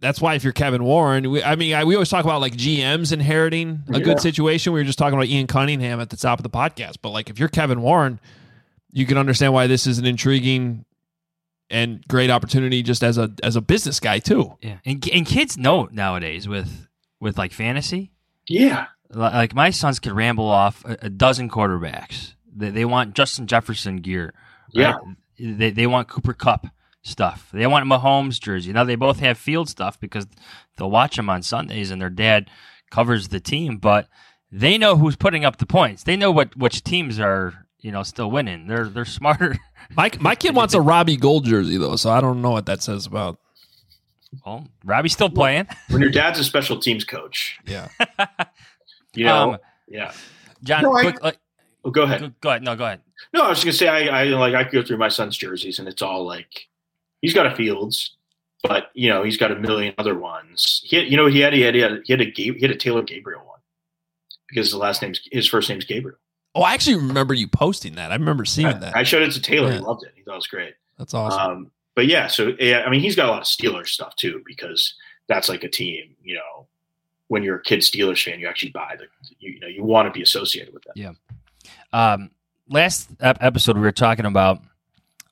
[0.00, 2.54] that's why if you're Kevin Warren, we, I mean, I, we always talk about like
[2.56, 4.04] GMs inheriting a Yeah.
[4.04, 4.72] good situation.
[4.72, 7.28] We were just talking about Ian Cunningham at the top of the podcast, but like
[7.30, 8.20] if you're Kevin Warren,
[8.92, 10.84] you can understand why this is an intriguing
[11.70, 14.56] and great opportunity just as a as a business guy too.
[14.60, 16.88] Yeah, and and kids know nowadays with
[17.20, 18.12] with like fantasy.
[18.48, 18.86] Yeah.
[19.10, 22.34] Like my sons could ramble off a, a dozen quarterbacks.
[22.54, 24.34] They, they want Justin Jefferson gear.
[24.74, 24.96] right?
[25.38, 26.66] They they want Cooper Kupp
[27.02, 27.48] stuff.
[27.52, 28.72] They want Mahomes jersey.
[28.72, 30.26] Now they both have field stuff because
[30.76, 32.50] they'll watch them on Sundays and their dad
[32.90, 33.78] covers the team.
[33.78, 34.08] But
[34.50, 36.02] they know who's putting up the points.
[36.02, 38.66] They know what which teams are you know still winning.
[38.66, 39.58] They're they're smarter.
[39.96, 42.82] My my kid wants a Robbie Gould jersey though, so I don't know what that
[42.82, 43.38] says about.
[44.44, 45.68] Well, Robbie's still playing.
[45.90, 47.88] When your dad's a special teams coach, Yeah.
[49.14, 50.12] you know, Um, yeah.
[50.64, 51.38] John, No, I- quick, like,
[51.84, 52.20] Oh, go ahead.
[52.22, 52.62] go, go ahead.
[52.62, 53.00] No, go ahead.
[53.34, 55.36] No, I was just gonna say I, I like I could go through my son's
[55.36, 56.68] jerseys and it's all like
[57.20, 58.16] he's got a Fields,
[58.62, 60.80] but you know he's got a million other ones.
[60.84, 62.70] He had, you know he had he had he had, he had a he had
[62.70, 63.60] a Taylor Gabriel one
[64.48, 66.18] because the last name's his first name's Gabriel.
[66.54, 68.12] Oh, I actually remember you posting that.
[68.12, 68.96] I remember seeing I, that.
[68.96, 69.72] I showed it to Taylor.
[69.72, 70.12] He loved it.
[70.14, 70.74] He thought it was great.
[70.98, 71.40] That's awesome.
[71.40, 74.42] Um, but yeah, so yeah, I mean he's got a lot of Steelers stuff too
[74.46, 74.94] because
[75.26, 76.16] that's like a team.
[76.22, 76.66] You know,
[77.28, 79.06] when you're a kid Steelers fan, you actually buy the
[79.38, 80.92] you, you know you want to be associated with them.
[80.96, 81.12] Yeah.
[81.92, 82.30] Um,
[82.68, 84.60] last ep- episode, we were talking about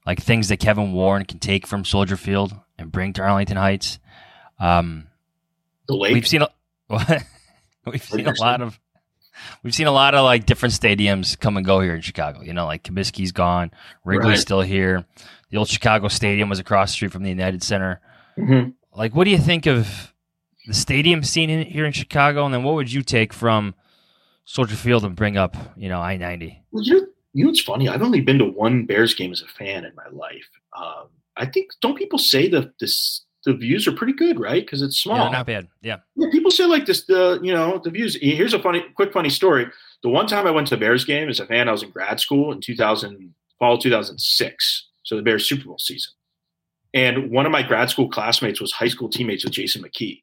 [0.06, 3.98] like things that Kevin Warren can take from Soldier Field and bring to Arlington Heights.
[4.58, 5.08] Um,
[5.86, 6.14] The lake.
[6.14, 6.48] we've seen a
[7.86, 8.78] we've seen a lot of
[9.62, 12.40] we've seen a lot of like different stadiums come and go here in Chicago.
[12.42, 13.70] You know, like Comiskey's gone,
[14.04, 14.38] Wrigley's Right.
[14.38, 15.04] still here.
[15.50, 18.00] The old Chicago Stadium was across the street from the United Center.
[18.38, 18.74] Mhm.
[18.94, 20.12] Like, what do you think of
[20.66, 22.44] the stadium scene in, here in Chicago?
[22.44, 23.74] And then what would you take from
[24.44, 26.62] Soldier Field and bring up, you know, I ninety?
[26.70, 27.88] Well, you know, you know what's funny?
[27.88, 30.48] I've only been to one Bears game as a fan in my life.
[30.76, 34.64] Um, I think don't people say the this the views are pretty good, right?
[34.64, 35.16] Because it's small.
[35.16, 35.68] Yeah, not bad.
[35.82, 35.98] Yeah.
[36.16, 37.04] Yeah, people say like this.
[37.04, 38.16] The you know the views.
[38.20, 39.66] Here's a funny, quick funny story.
[40.02, 41.90] The one time I went to a Bears game as a fan, I was in
[41.90, 44.88] grad school in 2000, fall 2006.
[45.04, 46.12] So the Bears Super Bowl season,
[46.94, 50.22] and one of my grad school classmates was high school teammates with Jason McKie,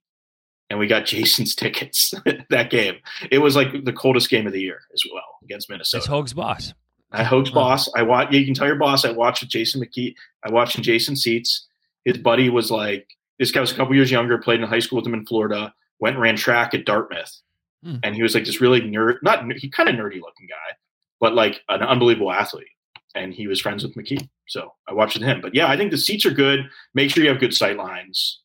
[0.69, 2.13] and we got Jason's tickets
[2.49, 2.95] that game.
[3.31, 5.99] It was like the coldest game of the year as well against Minnesota.
[5.99, 6.73] It's Hoge's boss.
[7.11, 7.89] I Hope's boss.
[7.95, 8.31] I watch.
[8.31, 9.03] You can tell your boss.
[9.03, 10.13] I watched with Jason McKie.
[10.45, 11.67] I watched in Jason seats.
[12.05, 13.07] His buddy was like
[13.39, 14.37] this guy was a couple years younger.
[14.37, 15.73] Played in high school with him in Florida.
[15.99, 17.41] Went and ran track at Dartmouth,
[17.83, 17.97] Hmm.
[18.03, 19.17] and he was like this really nerd.
[19.21, 20.75] Not he kind of nerdy looking guy,
[21.19, 22.67] but like an unbelievable athlete.
[23.15, 25.41] And he was friends with McKie, so I watched with him.
[25.41, 26.69] But yeah, I think the seats are good.
[26.93, 28.39] Make sure you have good sight lines.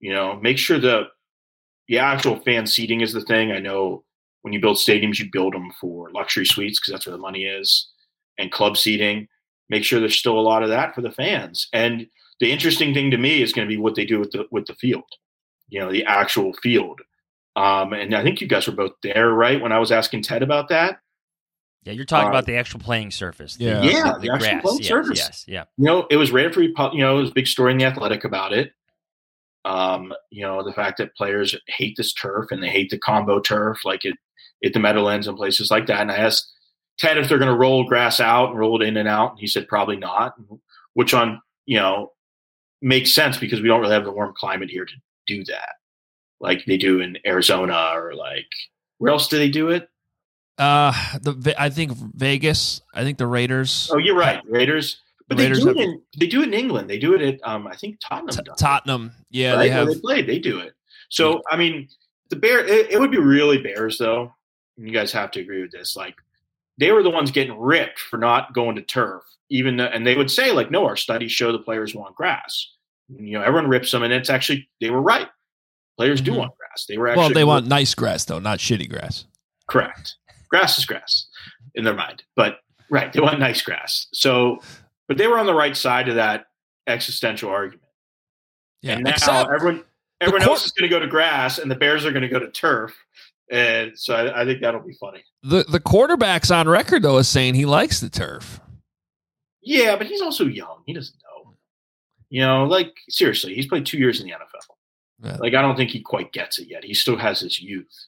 [0.00, 1.08] You know, make sure the
[1.88, 3.52] the actual fan seating is the thing.
[3.52, 4.04] I know
[4.42, 7.44] when you build stadiums, you build them for luxury suites because that's where the money
[7.44, 7.88] is,
[8.38, 9.28] and club seating.
[9.68, 11.68] Make sure there's still a lot of that for the fans.
[11.72, 12.06] And
[12.40, 14.66] the interesting thing to me is going to be what they do with the with
[14.66, 15.04] the field,
[15.68, 17.00] you know, the actual field.
[17.56, 19.60] Um, and I think you guys were both there, right?
[19.60, 20.98] When I was asking Ted about that,
[21.84, 23.54] Yeah, you're talking Uh, about the actual playing surface.
[23.56, 23.80] the- Yeah.
[23.80, 24.62] the, Yeah, the, the actual grass.
[24.62, 25.18] playing yes, surface.
[25.18, 25.64] Yes, yeah.
[25.76, 27.84] you know, it was rated for you know, it was a big story in the
[27.84, 28.72] Athletic about it.
[29.64, 33.40] Um, you know, the fact that players hate this turf and they hate the combo
[33.40, 34.14] turf, like it
[34.64, 36.00] at the Meadowlands and places like that.
[36.00, 36.50] And I asked
[36.98, 39.40] Ted if they're going to roll grass out and roll it in and out, and
[39.40, 40.34] he said probably not.
[40.94, 42.12] Which on you know
[42.84, 44.94] makes sense because we don't really have the warm climate here to
[45.26, 45.70] do that,
[46.40, 48.46] like they do in Arizona or like
[48.98, 49.88] where else do they do it?
[50.58, 52.80] Uh, the I think Vegas.
[52.94, 53.90] I think the Raiders.
[53.92, 55.00] Oh, you're right, Raiders.
[55.26, 56.88] But Raiders they do it have- in they do it in England.
[56.90, 58.44] They do it at um, I think Tottenham.
[58.44, 59.12] T- Tottenham.
[59.30, 59.58] Yeah, right?
[59.64, 59.88] they Where have.
[59.88, 60.22] they play.
[60.22, 60.74] They do it.
[61.08, 61.88] So I mean,
[62.30, 62.64] the bear.
[62.64, 64.32] It, it would be really Bears though.
[64.76, 65.96] You guys have to agree with this.
[65.96, 66.14] Like
[66.78, 70.16] they were the ones getting ripped for not going to turf, even though, and they
[70.16, 72.70] would say like, no, our studies show the players want grass.
[73.08, 75.28] You know, everyone rips them, and it's actually they were right.
[75.96, 76.36] Players do Mhm.
[76.38, 76.86] want grass.
[76.88, 79.26] They were actually Well, they want nice grass though, not shitty grass.
[79.68, 80.16] correct.
[80.48, 81.26] Grass is grass
[81.74, 84.06] in their mind, but right, they want nice grass.
[84.12, 84.60] So,
[85.08, 86.46] but they were on the right side of that
[86.86, 87.80] existential argument.
[88.82, 89.84] Yeah, and now except everyone
[90.20, 92.28] everyone court- else is going to go to grass, and the Bears are going to
[92.28, 92.94] go to turf.
[93.50, 95.22] And so I, I think that'll be funny.
[95.42, 98.60] the the quarterback's on record though is saying he likes the turf.
[99.62, 100.82] Yeah, but he's also young.
[100.86, 101.23] He doesn't know.
[102.30, 104.74] You know, like seriously, he's played two years in the NFL.
[105.22, 105.36] Yeah.
[105.36, 106.84] Like I don't think he quite gets it yet.
[106.84, 108.06] He still has his youth.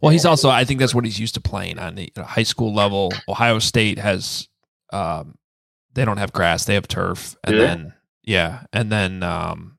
[0.00, 2.74] Well, he's also I think that's what he's used to playing on the high school
[2.74, 3.12] level.
[3.28, 4.48] Ohio State has
[4.92, 5.36] um
[5.94, 7.36] they don't have grass, they have turf.
[7.44, 7.58] And they?
[7.58, 9.78] then yeah, and then um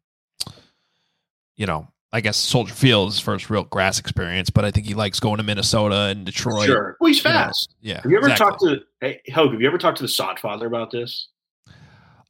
[1.55, 4.85] you know, I guess Soldier Field is his first real grass experience, but I think
[4.85, 6.65] he likes going to Minnesota and Detroit.
[6.65, 6.97] Sure.
[6.99, 7.35] Well, he's you know.
[7.35, 7.75] fast.
[7.81, 8.01] Yeah.
[8.01, 8.75] Have you ever exactly.
[8.75, 11.29] talked to hey Hoge, have you ever talked to the sod father about this?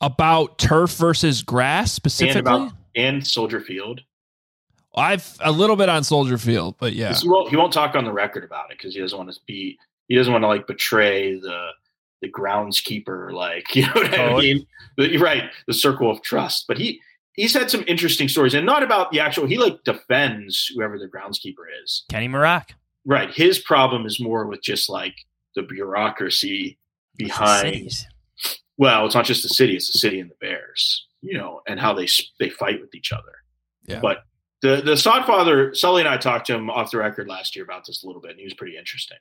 [0.05, 2.67] About turf versus grass specifically, And specifically?
[2.67, 4.01] about and Soldier Field?
[4.95, 8.05] I've a little bit on Soldier Field, but yeah, He won't he won't talk on
[8.05, 9.77] the record about it because he doesn't want to be
[10.07, 11.69] he doesn't want to like betray the
[12.21, 14.67] the groundskeeper, like you know what I mean?
[14.95, 16.65] But you're right, the circle of trust.
[16.67, 17.01] But he
[17.33, 19.47] he's had some interesting stories, and not about the actual.
[19.47, 22.03] He like defends whoever the groundskeeper is.
[22.09, 22.69] Kenny Mrock.
[23.05, 23.31] Right.
[23.33, 25.15] His problem is more with just like
[25.55, 26.77] the bureaucracy
[27.17, 27.91] It's the behind.
[28.77, 31.07] Well, it's not just the city; it's the city and the Bears.
[31.21, 32.07] You know, and how they
[32.39, 33.31] they fight with each other.
[33.85, 33.99] Yeah.
[34.01, 34.23] But
[34.61, 37.85] the the Sodfather, Sully and I talked to him off the record last year about
[37.85, 39.17] this a little bit, and he was pretty interesting.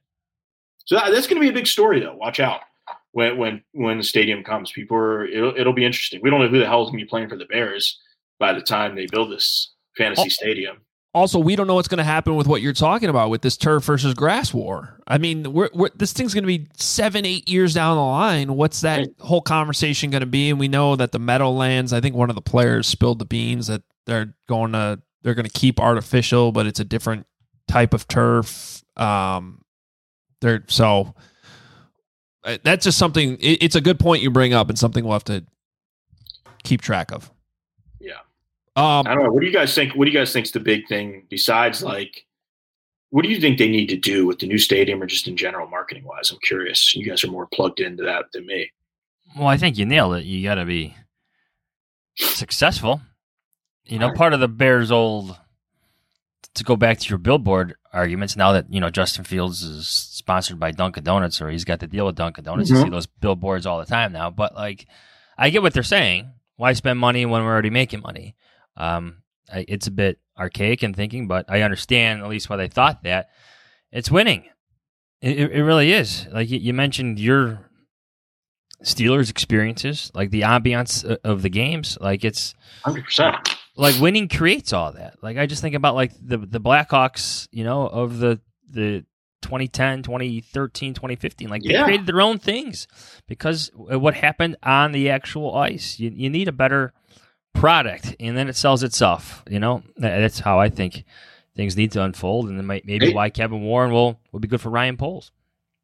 [0.84, 2.14] So that, that's going to be a big story, though.
[2.16, 2.60] Watch out
[3.12, 4.72] when when when the stadium comes.
[4.72, 6.20] People are it'll, it'll be interesting.
[6.22, 8.00] We don't know who the hell is going to be playing for the Bears
[8.40, 10.28] by the time they build this fantasy Oh.
[10.28, 10.78] stadium.
[11.14, 13.56] Also we don't know what's going to happen with what you're talking about with this
[13.56, 14.98] turf versus grass war.
[15.06, 18.54] I mean, we're, we're, this thing's going to be seven, eight years down the line.
[18.54, 19.08] What's that Right.
[19.20, 20.50] whole conversation going to be?
[20.50, 21.92] And we know that the Meadowlands.
[21.92, 25.46] I think one of the players spilled the beans that they're going to they're going
[25.46, 27.26] to keep artificial, but it's a different
[27.68, 28.82] type of turf.
[28.96, 29.62] Um,
[30.40, 31.14] they're so
[32.44, 33.36] uh, that's just something.
[33.38, 35.44] It, it's a good point you bring up, and something we'll have to
[36.64, 37.30] keep track of.
[38.00, 38.18] Yeah.
[38.74, 39.30] Um, I don't know.
[39.30, 39.94] What do you guys think?
[39.94, 42.24] What do you guys think's the big thing besides like?
[43.10, 45.36] What do you think they need to do with the new stadium, or just in
[45.36, 46.30] general, marketing wise?
[46.30, 46.94] I'm curious.
[46.94, 48.70] You guys are more plugged into that than me.
[49.36, 50.24] Well, I think you nailed it.
[50.24, 50.96] You got to be
[52.16, 53.02] successful.
[53.84, 55.36] You know, part of the Bears' old
[56.54, 58.36] to go back to your billboard arguments.
[58.36, 61.86] Now that you know Justin Fields is sponsored by Dunkin' Donuts, or he's got the
[61.86, 62.82] deal with Dunkin' Donuts, you Mhm.
[62.84, 64.30] see those billboards all the time now.
[64.30, 64.86] But like,
[65.36, 66.32] I get what they're saying.
[66.56, 68.36] Why spend money when we're already making money?
[68.76, 72.68] Um, I, it's a bit archaic in thinking, but I understand at least why they
[72.68, 73.28] thought that.
[73.90, 74.44] It's winning.
[75.20, 76.26] It, it, it really is.
[76.32, 77.68] Like you, you mentioned, your
[78.82, 83.36] Steelers experiences, like the ambiance of the games, like it's Hundred percent.
[83.76, 85.22] like winning creates all that.
[85.22, 89.04] Like I just think about like the the Blackhawks, you know, of the the
[89.42, 91.48] 2010, 2013, 2015.
[91.48, 91.84] Like they Yeah.
[91.84, 92.88] created their own things
[93.28, 96.00] because of what happened on the actual ice.
[96.00, 96.92] You you need a better
[97.54, 99.82] product and then it sells itself, you know?
[99.96, 101.04] That's how I think
[101.54, 103.12] things need to unfold and then maybe Hey.
[103.14, 105.30] why Kevin Warren will will be good for Ryan Poles.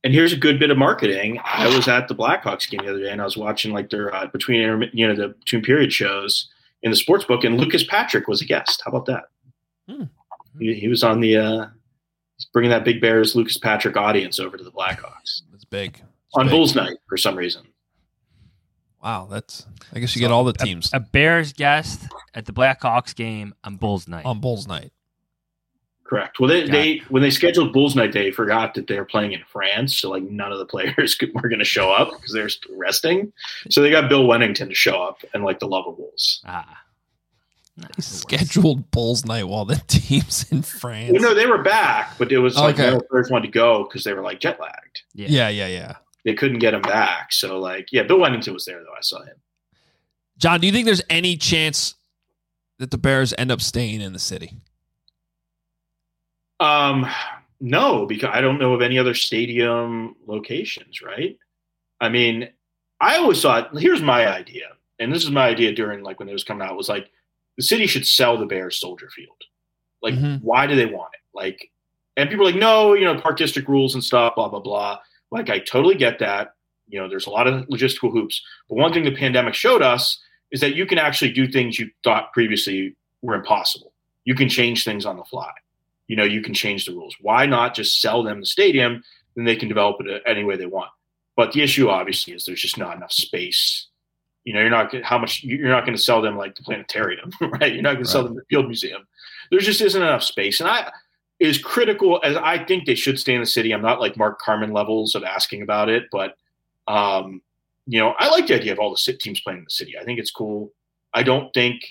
[0.05, 1.41] And here's a good bit of marketing.
[1.45, 4.15] I was at the Blackhawks game the other day, and I was watching like their
[4.15, 6.49] uh, between you know the between period shows
[6.83, 8.81] in the sports book, and Lucas Patrick was a guest.
[8.85, 9.25] How about that?
[9.89, 10.05] Hmm.
[10.61, 11.67] He, he was on the uh,
[12.37, 16.37] he's bringing that Big Bears Lucas Patrick audience over to the Blackhawks it's big It's
[16.37, 16.53] on big.
[16.53, 17.67] Bulls night for some reason.
[19.03, 19.67] Wow, that's.
[19.93, 22.03] I guess you get all the teams A, Bears guest
[22.35, 24.25] at the Blackhawks game on Bulls night.
[24.27, 24.93] on Bulls night.
[26.05, 26.41] Correct.
[26.41, 29.33] Well, they, Got they when they scheduled Bulls night, they forgot that they were playing
[29.33, 32.33] in France, so like none of the players could, were going to show up because
[32.33, 33.33] they're resting.
[33.71, 36.41] So they got Bill Wennington to show up and like the Luvabulls.
[36.47, 36.83] ah.
[37.77, 41.13] They scheduled Bulls night while the team's in France.
[41.13, 42.91] Well, no, they were back, but it was like Okay.
[42.91, 45.03] no players wanted to go because they were like jet lagged.
[45.15, 45.97] yeah, yeah, yeah.
[46.29, 47.33] They couldn't get him back.
[47.33, 48.93] So like, yeah, Bill Wennington was there though.
[48.93, 49.37] I saw him.
[50.37, 51.95] John, do you think there's any chance
[52.79, 54.53] that the Bears end up staying in the city?
[56.61, 57.07] Um,
[57.61, 61.01] no, because I don't know of any other stadium locations.
[61.01, 61.39] Right?
[61.99, 62.51] I mean,
[63.01, 63.71] I always thought.
[63.79, 64.67] Here's my idea,
[64.99, 67.11] and this is my idea during like when it was coming out was like
[67.57, 69.43] the city should sell the Bears Soldier Field.
[70.03, 70.43] Like, Mhm.
[70.43, 71.21] why do they want it?
[71.35, 71.71] Like,
[72.19, 74.99] and people are like, no, you know, park district rules and stuff, blah blah blah.
[75.31, 76.55] Like, I totally get that.
[76.89, 80.19] You know, there's a lot of logistical hoops, but one thing the pandemic showed us
[80.51, 83.93] is that you can actually do things you thought previously were impossible.
[84.25, 85.51] You can change things on the fly.
[86.07, 87.15] You know, you can change the rules.
[87.21, 89.03] Why not just sell them the stadium?
[89.37, 90.91] Then they can develop it uh, any way they want.
[91.37, 93.87] But the issue, obviously, is there's just not enough space
[94.45, 97.31] You know, you're not how much you're not going to sell them like the planetarium,
[97.41, 97.73] right?
[97.73, 99.07] You're not going to sell them the field museum.
[99.51, 100.91] There just isn't enough space, and I
[101.41, 103.73] as critical as I think they should stay in the city.
[103.73, 106.37] I'm not like Mark Carman levels of asking about it, but
[106.89, 107.43] um,
[107.87, 109.95] you know, I like the idea of all the sit teams playing in the city.
[109.99, 110.73] I think it's cool.
[111.15, 111.83] I don't think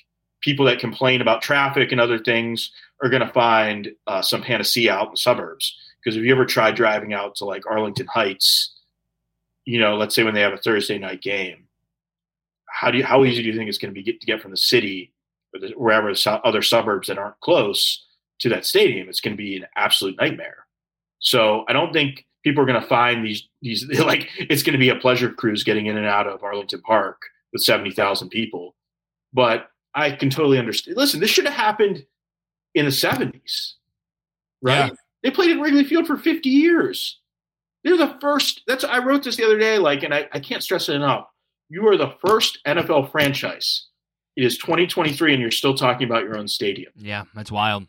[0.42, 2.72] people that complain about traffic and other things
[3.02, 5.76] are going to find uh, some panacea out in the suburbs.
[6.00, 8.76] Because if you ever try driving out to like Arlington Heights,
[9.66, 11.68] you know, let's say when they have a Thursday night game,
[12.68, 14.42] how do you how easy do you think it's going to be get, to get
[14.42, 15.12] from the city
[15.54, 18.06] or the, wherever the other suburbs that aren't close
[18.40, 19.10] to that stadium?
[19.10, 20.66] It's going to be an absolute nightmare.
[21.20, 24.80] So I don't think people are going to find these these like it's going to
[24.80, 27.22] be a pleasure cruise getting in and out of Arlington Park
[27.54, 28.76] with seventy thousand people.
[29.34, 30.98] But I can totally understand.
[30.98, 32.06] Listen, this should have happened
[32.76, 33.76] in the seventies,
[34.62, 34.88] right?
[34.88, 34.96] Yeah.
[35.24, 37.20] They played at Wrigley Field for fifty years.
[37.84, 38.64] They're the first.
[38.68, 39.78] That's I wrote this the other day.
[39.78, 41.28] Like, and I, I can't stress it enough.
[41.70, 43.88] You are the first NFL franchise.
[44.36, 46.92] It is 2023, and you're still talking about your own stadium.
[46.96, 47.88] Yeah, that's wild.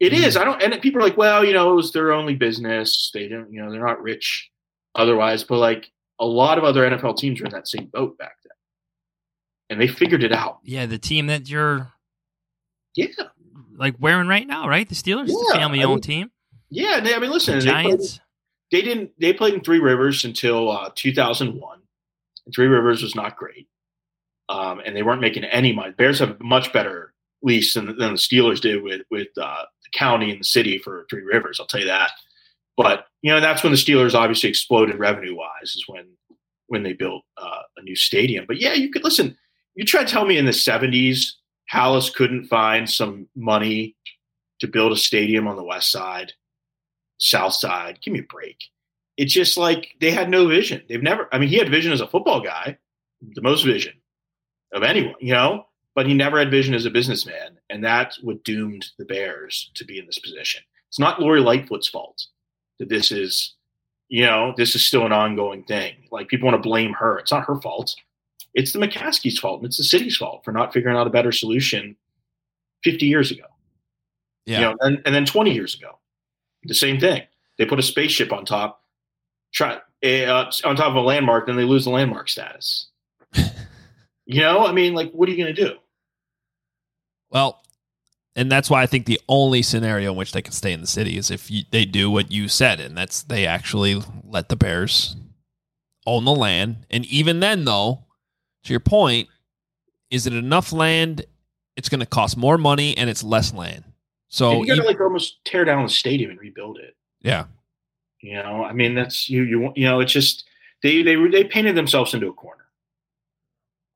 [0.00, 0.36] It is.
[0.36, 0.62] I don't.
[0.62, 3.10] And people are like, well, you know, it was their only business.
[3.12, 3.52] They don't.
[3.52, 4.48] You know, they're not rich
[4.94, 5.42] otherwise.
[5.44, 5.90] But like
[6.20, 8.52] a lot of other NFL teams were in that same boat back then,
[9.70, 10.58] and they figured it out.
[10.62, 11.92] Yeah, the team that you're
[12.94, 13.06] Yeah.
[13.76, 14.88] like wearing right now, right?
[14.88, 16.30] The Steelers, the Yeah, family I owned mean, team.
[16.70, 17.00] Yeah.
[17.00, 17.58] they- I mean, listen.
[17.58, 18.20] The they played- Giants.
[18.70, 21.78] they didn't they played in three rivers until uh, 2001
[22.46, 23.66] and three rivers was not great
[24.48, 28.12] um, and they weren't making any money bears have a much better lease than, than
[28.12, 31.66] the steelers did with with uh, the county and the city for three rivers i'll
[31.66, 32.10] tell you that
[32.76, 36.06] but you know that's when the steelers obviously exploded revenue wise is when
[36.66, 39.36] when they built uh, a new stadium but yeah you could listen
[39.74, 41.32] you try to tell me in the 70s
[41.72, 43.94] Halas couldn't find some money
[44.60, 46.32] to build a stadium on the west side
[47.18, 47.98] South Side.
[48.02, 48.56] Give me a break.
[49.16, 50.82] It's just like they had no vision.
[50.88, 51.28] They've never.
[51.32, 52.78] I mean, he had vision as a football guy,
[53.20, 53.94] the most vision
[54.72, 55.66] of anyone, you know.
[55.98, 59.84] But he never had vision as a businessman, and that's what doomed the Bears to
[59.84, 60.62] be in this position.
[60.86, 62.24] It's not Lori Lightfoot's fault
[62.78, 63.56] that this is,
[64.08, 65.96] you know, this is still an ongoing thing.
[66.12, 67.18] Like people want to blame her.
[67.18, 67.96] It's not her fault.
[68.54, 71.32] It's the McCaskey's fault, and it's the city's fault for not figuring out a better
[71.32, 71.96] solution
[72.84, 73.46] 50 years ago.
[74.46, 74.58] Yeah.
[74.58, 75.98] You know, and, and then 20 years ago,
[76.62, 77.22] the same thing.
[77.56, 78.84] They put a spaceship on top,
[79.52, 82.86] try uh, on top of a landmark, then they lose the landmark status.
[84.26, 85.76] you know, I mean, like, what are you going to do?
[87.30, 87.62] Well,
[88.36, 90.86] and that's why I think the only scenario in which they can stay in the
[90.86, 94.56] city is if you, they do what you said, and that's they actually let the
[94.56, 95.16] Bears
[96.06, 96.86] own the land.
[96.90, 98.04] And even then, though,
[98.64, 99.28] to your point,
[100.10, 101.24] is it enough land?
[101.76, 103.84] It's going to cost more money, and it's less land.
[104.28, 106.96] So And you got to like almost tear down the stadium and rebuild it.
[107.20, 107.46] yeah,
[108.20, 109.42] You know, I mean, that's you.
[109.42, 110.44] You you know, it's just
[110.82, 112.64] they they they painted themselves into a corner.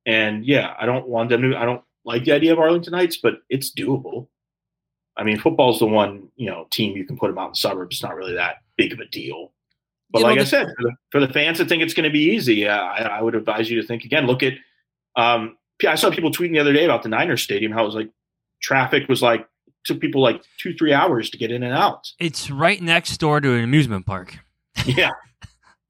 [0.04, 1.56] And yeah, I don't want them to.
[1.56, 4.28] I don't like the idea of Arlington Heights, but it's doable.
[5.16, 7.56] I mean, football's the one you know team you can put them out in the
[7.56, 7.96] suburbs.
[7.96, 9.52] It's not really that big of a deal.
[10.10, 12.04] But You know, like I said, for the, for the fans that think it's going
[12.08, 14.26] to be easy, uh, I, I would advise you to think again.
[14.26, 14.52] Look at,
[15.16, 15.56] um,
[15.88, 17.72] I saw people tweeting the other day about the Niners stadium.
[17.72, 18.10] How it was like
[18.60, 19.46] traffic was like
[19.84, 22.10] took people like two three hours to get in and out.
[22.18, 24.38] It's right next door to an amusement park.
[24.86, 25.10] Yeah,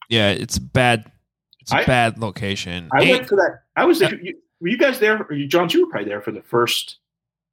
[0.09, 1.11] yeah, it's bad.
[1.61, 2.89] It's a I- bad location.
[2.93, 3.61] I And- went for that.
[3.77, 4.15] I was there.
[4.21, 5.23] You, were you guys there?
[5.25, 6.97] Or you, John, you were probably there for the first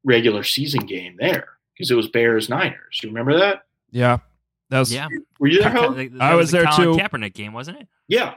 [0.05, 2.99] regular season game there because it was Bears Niners.
[3.03, 3.65] You remember that?
[3.91, 4.19] yeah,
[4.69, 5.07] that was Yeah,
[5.39, 5.71] Were you there?
[5.71, 5.91] Ho?
[5.93, 7.03] That I was the there Colin too.
[7.03, 7.87] Kaepernick game, wasn't it?
[8.07, 8.35] Yeah.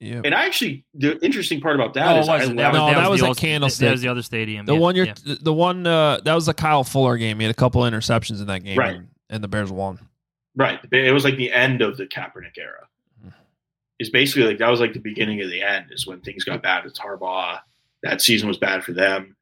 [0.00, 0.20] yeah.
[0.24, 2.56] And I actually, the interesting part about that oh, is it I wasn't.
[2.58, 3.86] That was, No, that that was, was the at Candlestick.
[3.86, 4.64] That was the other stadium.
[4.66, 5.34] The yeah, one you're, yeah.
[5.40, 7.38] the one uh, that was the Kyle Fuller game.
[7.38, 8.96] He had a couple interceptions in that game, Right.
[8.96, 9.98] and, and the Bears won.
[10.56, 10.78] right.
[10.92, 12.86] It was like the end of the Kaepernick era.
[13.98, 15.86] It's basically like that was like the beginning of the end.
[15.92, 17.60] Is when things got bad with Harbaugh.
[18.02, 19.36] That season was bad for them.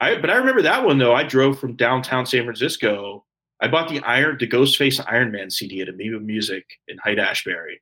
[0.00, 1.14] I but I remember that one though.
[1.14, 3.24] I drove from downtown San Francisco.
[3.60, 7.80] I bought the Iron the Ghostface Iron Man CD at Amoeba Music in Haight Ashbury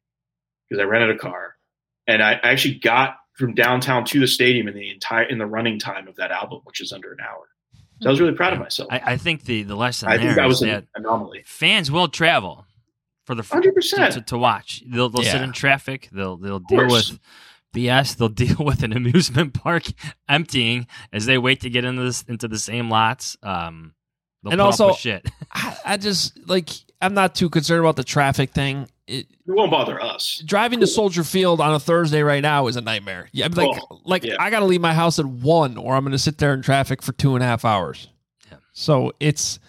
[0.68, 1.56] because I rented a car,
[2.06, 5.78] and I actually got from downtown to the stadium in the entire in the running
[5.78, 7.48] time of that album, which is under an hour.
[8.02, 8.88] So I was really proud of myself.
[8.90, 11.42] I, I think the the lesson I there think that was an that anomaly.
[11.46, 12.66] fans will travel
[13.24, 14.82] for the hundred percent to, to watch.
[14.86, 16.08] They'll they'll sit in traffic.
[16.12, 17.18] They'll they'll deal with
[17.76, 18.16] BS.
[18.16, 19.84] They'll deal with an amusement park
[20.28, 23.36] emptying as they wait to get into this into the same lots.
[23.42, 23.94] Um,
[24.42, 25.30] they'll And put also- up with shit.
[25.52, 26.70] I, I just like
[27.00, 28.88] I'm not too concerned about the traffic thing.
[29.06, 30.42] It, It won't bother us.
[30.44, 33.28] driving to Soldier Field on a Thursday right now is a nightmare.
[33.32, 34.34] Yeah, I'm like Oh, like yeah.
[34.40, 36.60] I got to leave my house at one, or I'm going to sit there in
[36.62, 38.08] traffic for two and a half hours.
[38.50, 38.56] Yeah.
[38.72, 39.60] So it's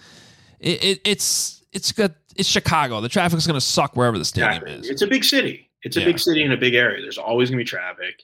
[0.60, 2.16] it, it it's it's good.
[2.36, 3.00] It's Chicago.
[3.02, 4.74] The traffic's going to suck wherever the stadium Exactly.
[4.74, 4.90] is.
[4.90, 5.67] It's a big city.
[5.84, 6.06] It's a Yeah.
[6.08, 7.02] big city in a big area.
[7.02, 8.24] There's always going to be traffic.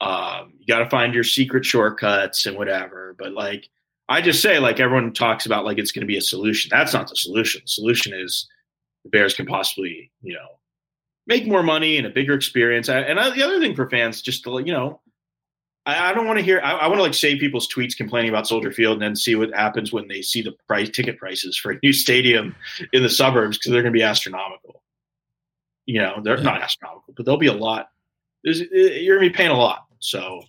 [0.00, 3.14] Um, you got to find your secret shortcuts and whatever.
[3.18, 3.68] But like,
[4.08, 6.68] I just say, like everyone talks about, like it's going to be a solution.
[6.70, 7.62] That's not the solution.
[7.64, 8.46] The solution is
[9.04, 10.46] the Bears can possibly, you know,
[11.26, 12.88] make more money and a bigger experience.
[12.88, 15.00] And I, the other thing for fans, just to you know,
[15.86, 16.60] I, I don't want to hear.
[16.62, 19.34] I, I want to like save people's tweets complaining about Soldier Field and then see
[19.34, 22.54] what happens when they see the price ticket prices for a new stadium
[22.92, 24.65] in the suburbs because they're going to be astronomical.
[25.86, 27.90] You know, they're not astronomical, but they'll be a lot.
[28.44, 29.86] There's, you're going to be paying a lot.
[29.98, 30.42] So,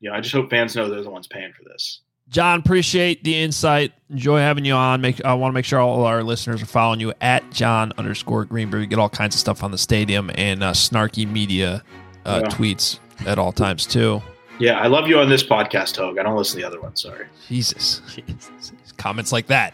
[0.00, 2.00] you know, I just hope fans know they're the ones paying for this.
[2.30, 3.92] John, appreciate the insight.
[4.10, 5.00] Enjoy having you on.
[5.00, 8.44] Make I want to make sure all our listeners are following you at John underscore
[8.44, 8.82] Greenberg.
[8.82, 11.82] You get all kinds of stuff on the stadium and uh, snarky media
[12.26, 12.48] uh, Yeah.
[12.50, 14.22] tweets at all times too.
[14.58, 16.18] Yeah, I love you on this podcast, Hoge.
[16.18, 16.96] I don't listen to the other one.
[16.96, 17.26] Sorry.
[17.46, 18.02] Jesus,
[18.98, 19.72] comments like that.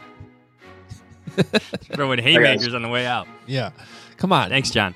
[1.94, 3.26] Throwing haymakers on the way out.
[3.46, 3.70] Yeah,
[4.16, 4.48] come on.
[4.50, 4.94] Thanks, John.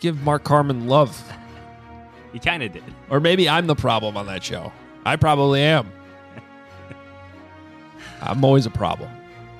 [0.00, 1.20] Give Mark Carman love,
[2.32, 2.84] He kind of did.
[3.10, 4.72] or maybe I'm the problem on that show.
[5.04, 5.90] I probably am.
[8.22, 9.10] I'm always a problem.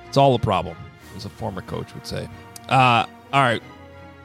[0.07, 0.77] It's all a problem,
[1.15, 2.27] as a former coach would say.
[2.69, 3.61] Uh, all right,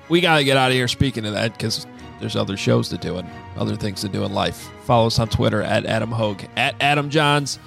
[0.08, 0.88] we got to get out of here.
[0.88, 1.86] Speaking of that, because
[2.20, 4.68] there's other shows to do and other things to do in life.
[4.84, 7.58] Follow us on Twitter at Adam Hoge, at Adam Jahns,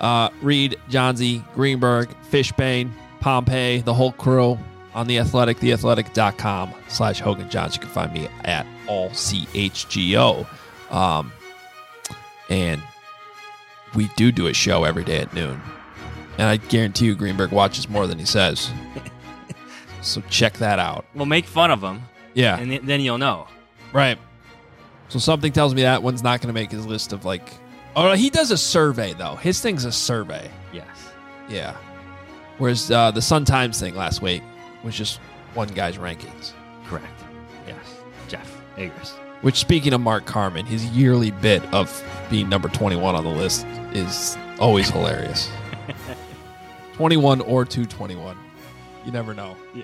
[0.00, 2.90] uh, Reed, Jahnsy, Greenberg, Fishbain,
[3.20, 4.58] Pompei, the whole crew
[4.94, 7.74] on the Athletic, theathletic.com slash Hoge and Jahns.
[7.74, 10.46] You can find me at all CHGO.
[10.90, 11.32] Um,
[12.48, 12.82] and
[13.94, 15.60] we do do a show every day at noon.
[16.38, 18.70] And I guarantee you, Greenberg watches more than he says.
[20.02, 21.04] so check that out.
[21.14, 22.02] We'll make fun of him.
[22.34, 22.58] Yeah.
[22.58, 23.46] And then you'll know.
[23.92, 24.18] Right.
[25.08, 27.52] So something tells me that one's not going to make his list of like.
[27.94, 29.36] Oh, he does a survey though.
[29.36, 30.50] His thing's a survey.
[30.72, 30.88] Yes.
[31.48, 31.76] Yeah.
[32.58, 34.42] Whereas uh, the Sun Times thing last week
[34.84, 35.18] was just
[35.54, 36.52] one guy's rankings.
[36.86, 37.06] Correct.
[37.66, 37.96] Yes.
[38.28, 39.14] Jeff Agrest.
[39.42, 43.66] Which, speaking of Mark Carman, his yearly bit of being number 21 on the list
[43.92, 45.50] is always hilarious.
[46.94, 48.36] 21 or 221.
[49.04, 49.56] You never know.
[49.74, 49.82] Yeah.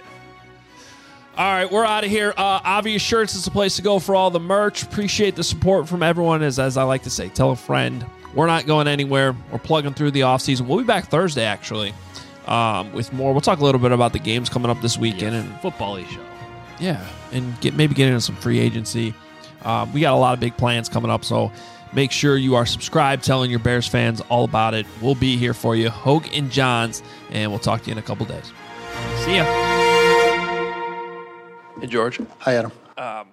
[1.37, 2.35] All right, we're out of here.
[2.37, 4.83] Uh, Obvious Shirts is the place to go for all the merch.
[4.83, 6.43] Appreciate the support from everyone.
[6.43, 8.05] As, as I like to say, tell a friend.
[8.35, 9.35] We're not going anywhere.
[9.51, 10.67] We're plugging through the offseason.
[10.67, 11.95] We'll be back Thursday, actually,
[12.47, 13.33] um, with more.
[13.33, 16.21] We'll talk a little bit about the games coming up this weekend and Football show.
[16.79, 19.15] yeah, and get maybe get into some free agency.
[19.63, 21.53] Um, we got a lot of big plans coming up, so
[21.93, 24.87] make sure you are subscribed, telling your Bears fans all about it.
[25.03, 28.03] We'll be here for you, Hoge and Jahns, and we'll talk to you in a
[28.03, 28.53] couple days.
[29.25, 29.45] See ya.
[31.81, 32.21] Hey, George.
[32.41, 32.73] Hi, Adam.
[32.99, 33.29] Um,